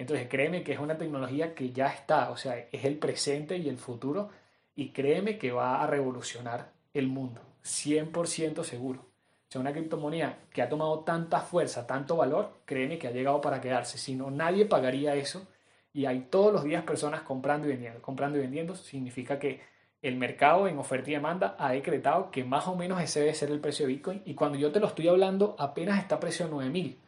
Entonces 0.00 0.28
créeme 0.30 0.62
que 0.62 0.72
es 0.72 0.78
una 0.78 0.96
tecnología 0.96 1.54
que 1.54 1.72
ya 1.72 1.88
está, 1.88 2.30
o 2.30 2.36
sea, 2.38 2.56
es 2.72 2.86
el 2.86 2.96
presente 2.96 3.58
y 3.58 3.68
el 3.68 3.76
futuro 3.76 4.30
y 4.74 4.92
créeme 4.92 5.36
que 5.36 5.52
va 5.52 5.82
a 5.82 5.86
revolucionar 5.86 6.72
el 6.94 7.06
mundo, 7.06 7.42
100% 7.62 8.64
seguro. 8.64 9.00
O 9.00 9.52
sea, 9.52 9.60
una 9.60 9.74
criptomoneda 9.74 10.38
que 10.54 10.62
ha 10.62 10.70
tomado 10.70 11.00
tanta 11.00 11.40
fuerza, 11.40 11.86
tanto 11.86 12.16
valor, 12.16 12.62
créeme 12.64 12.98
que 12.98 13.08
ha 13.08 13.10
llegado 13.10 13.42
para 13.42 13.60
quedarse. 13.60 13.98
Si 13.98 14.14
no, 14.14 14.30
nadie 14.30 14.64
pagaría 14.64 15.16
eso 15.16 15.46
y 15.92 16.06
hay 16.06 16.20
todos 16.30 16.50
los 16.50 16.64
días 16.64 16.82
personas 16.84 17.20
comprando 17.20 17.66
y 17.66 17.72
vendiendo. 17.72 18.00
Comprando 18.00 18.38
y 18.38 18.40
vendiendo 18.40 18.76
significa 18.76 19.38
que 19.38 19.60
el 20.00 20.16
mercado 20.16 20.66
en 20.66 20.78
oferta 20.78 21.10
y 21.10 21.12
demanda 21.12 21.56
ha 21.58 21.72
decretado 21.72 22.30
que 22.30 22.42
más 22.42 22.66
o 22.68 22.74
menos 22.74 23.02
ese 23.02 23.20
debe 23.20 23.34
ser 23.34 23.50
el 23.50 23.60
precio 23.60 23.86
de 23.86 23.92
Bitcoin. 23.92 24.22
Y 24.24 24.32
cuando 24.32 24.56
yo 24.56 24.72
te 24.72 24.80
lo 24.80 24.86
estoy 24.86 25.08
hablando, 25.08 25.56
apenas 25.58 25.98
está 25.98 26.18
precio 26.18 26.46
de 26.46 26.52
9000. 26.52 26.98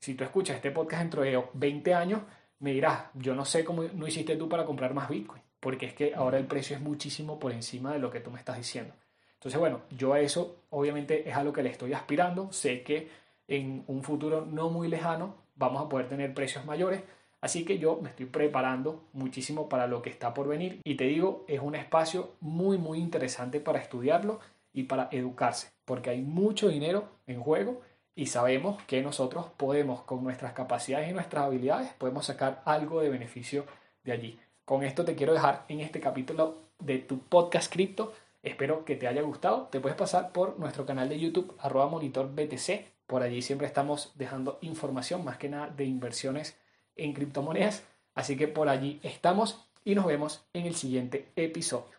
Si 0.00 0.14
tú 0.14 0.24
escuchas 0.24 0.56
este 0.56 0.70
podcast 0.70 1.00
dentro 1.00 1.22
de 1.22 1.42
20 1.54 1.94
años, 1.94 2.20
me 2.62 2.72
dirás, 2.72 3.04
yo 3.14 3.34
no 3.34 3.44
sé 3.44 3.64
cómo 3.64 3.82
no 3.82 4.06
hiciste 4.06 4.36
tú 4.36 4.48
para 4.48 4.64
comprar 4.64 4.94
más 4.94 5.08
Bitcoin, 5.08 5.42
porque 5.60 5.86
es 5.86 5.94
que 5.94 6.14
ahora 6.14 6.38
el 6.38 6.46
precio 6.46 6.74
es 6.74 6.82
muchísimo 6.82 7.38
por 7.38 7.52
encima 7.52 7.92
de 7.92 7.98
lo 7.98 8.10
que 8.10 8.20
tú 8.20 8.30
me 8.30 8.38
estás 8.38 8.56
diciendo. 8.56 8.94
Entonces, 9.34 9.60
bueno, 9.60 9.82
yo 9.90 10.14
a 10.14 10.20
eso 10.20 10.56
obviamente 10.70 11.28
es 11.28 11.36
a 11.36 11.44
lo 11.44 11.52
que 11.52 11.62
le 11.62 11.70
estoy 11.70 11.92
aspirando. 11.92 12.52
Sé 12.52 12.82
que 12.82 13.08
en 13.48 13.84
un 13.86 14.02
futuro 14.02 14.46
no 14.46 14.70
muy 14.70 14.88
lejano 14.88 15.34
vamos 15.56 15.84
a 15.84 15.88
poder 15.88 16.08
tener 16.08 16.32
precios 16.32 16.64
mayores 16.64 17.02
Así 17.42 17.64
que 17.64 17.78
yo 17.78 17.98
me 18.00 18.08
estoy 18.08 18.26
preparando 18.26 19.02
muchísimo 19.12 19.68
para 19.68 19.88
lo 19.88 20.00
que 20.00 20.10
está 20.10 20.32
por 20.32 20.46
venir 20.46 20.80
y 20.84 20.94
te 20.94 21.04
digo, 21.04 21.44
es 21.48 21.60
un 21.60 21.74
espacio 21.74 22.36
muy 22.40 22.78
muy 22.78 23.00
interesante 23.00 23.58
para 23.58 23.80
estudiarlo 23.80 24.38
y 24.72 24.84
para 24.84 25.08
educarse, 25.10 25.72
porque 25.84 26.10
hay 26.10 26.22
mucho 26.22 26.68
dinero 26.68 27.08
en 27.26 27.40
juego 27.40 27.82
y 28.14 28.26
sabemos 28.26 28.82
que 28.84 29.02
nosotros 29.02 29.46
podemos 29.56 30.02
con 30.02 30.22
nuestras 30.22 30.52
capacidades 30.52 31.10
y 31.10 31.12
nuestras 31.12 31.44
habilidades 31.44 31.92
podemos 31.94 32.26
sacar 32.26 32.62
algo 32.64 33.00
de 33.00 33.08
beneficio 33.08 33.64
de 34.04 34.12
allí. 34.12 34.40
Con 34.64 34.82
esto 34.84 35.04
te 35.04 35.14
quiero 35.14 35.32
dejar 35.32 35.64
en 35.68 35.80
este 35.80 36.00
capítulo 36.00 36.58
de 36.78 36.98
tu 36.98 37.20
podcast 37.20 37.72
cripto. 37.72 38.12
Espero 38.42 38.84
que 38.84 38.96
te 38.96 39.06
haya 39.06 39.22
gustado. 39.22 39.68
Te 39.70 39.80
puedes 39.80 39.96
pasar 39.96 40.32
por 40.32 40.58
nuestro 40.58 40.84
canal 40.84 41.08
de 41.08 41.18
YouTube 41.18 41.54
arroba 41.58 41.88
monitor 41.88 42.30
BTC. 42.34 42.84
Por 43.06 43.22
allí 43.22 43.42
siempre 43.42 43.66
estamos 43.66 44.12
dejando 44.14 44.58
información 44.62 45.24
más 45.24 45.38
que 45.38 45.48
nada 45.48 45.68
de 45.68 45.84
inversiones 45.84 46.56
en 46.96 47.14
criptomonedas. 47.14 47.82
Así 48.14 48.36
que 48.36 48.48
por 48.48 48.68
allí 48.68 49.00
estamos 49.02 49.66
y 49.84 49.94
nos 49.94 50.06
vemos 50.06 50.44
en 50.52 50.66
el 50.66 50.74
siguiente 50.74 51.32
episodio. 51.36 51.96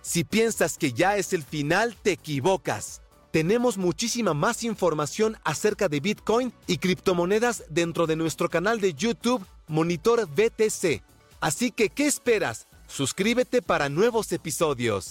Si 0.00 0.22
piensas 0.22 0.78
que 0.78 0.92
ya 0.92 1.16
es 1.16 1.32
el 1.32 1.42
final, 1.42 1.96
te 1.96 2.12
equivocas. 2.12 3.03
Tenemos 3.34 3.78
muchísima 3.78 4.32
más 4.32 4.62
información 4.62 5.36
acerca 5.42 5.88
de 5.88 5.98
Bitcoin 5.98 6.52
y 6.68 6.78
criptomonedas 6.78 7.64
dentro 7.68 8.06
de 8.06 8.14
nuestro 8.14 8.48
canal 8.48 8.80
de 8.80 8.94
YouTube 8.94 9.44
Monitor 9.66 10.28
BTC. 10.28 11.02
Así 11.40 11.72
que, 11.72 11.88
¿qué 11.88 12.06
esperas? 12.06 12.68
Suscríbete 12.86 13.60
para 13.60 13.88
nuevos 13.88 14.30
episodios. 14.30 15.10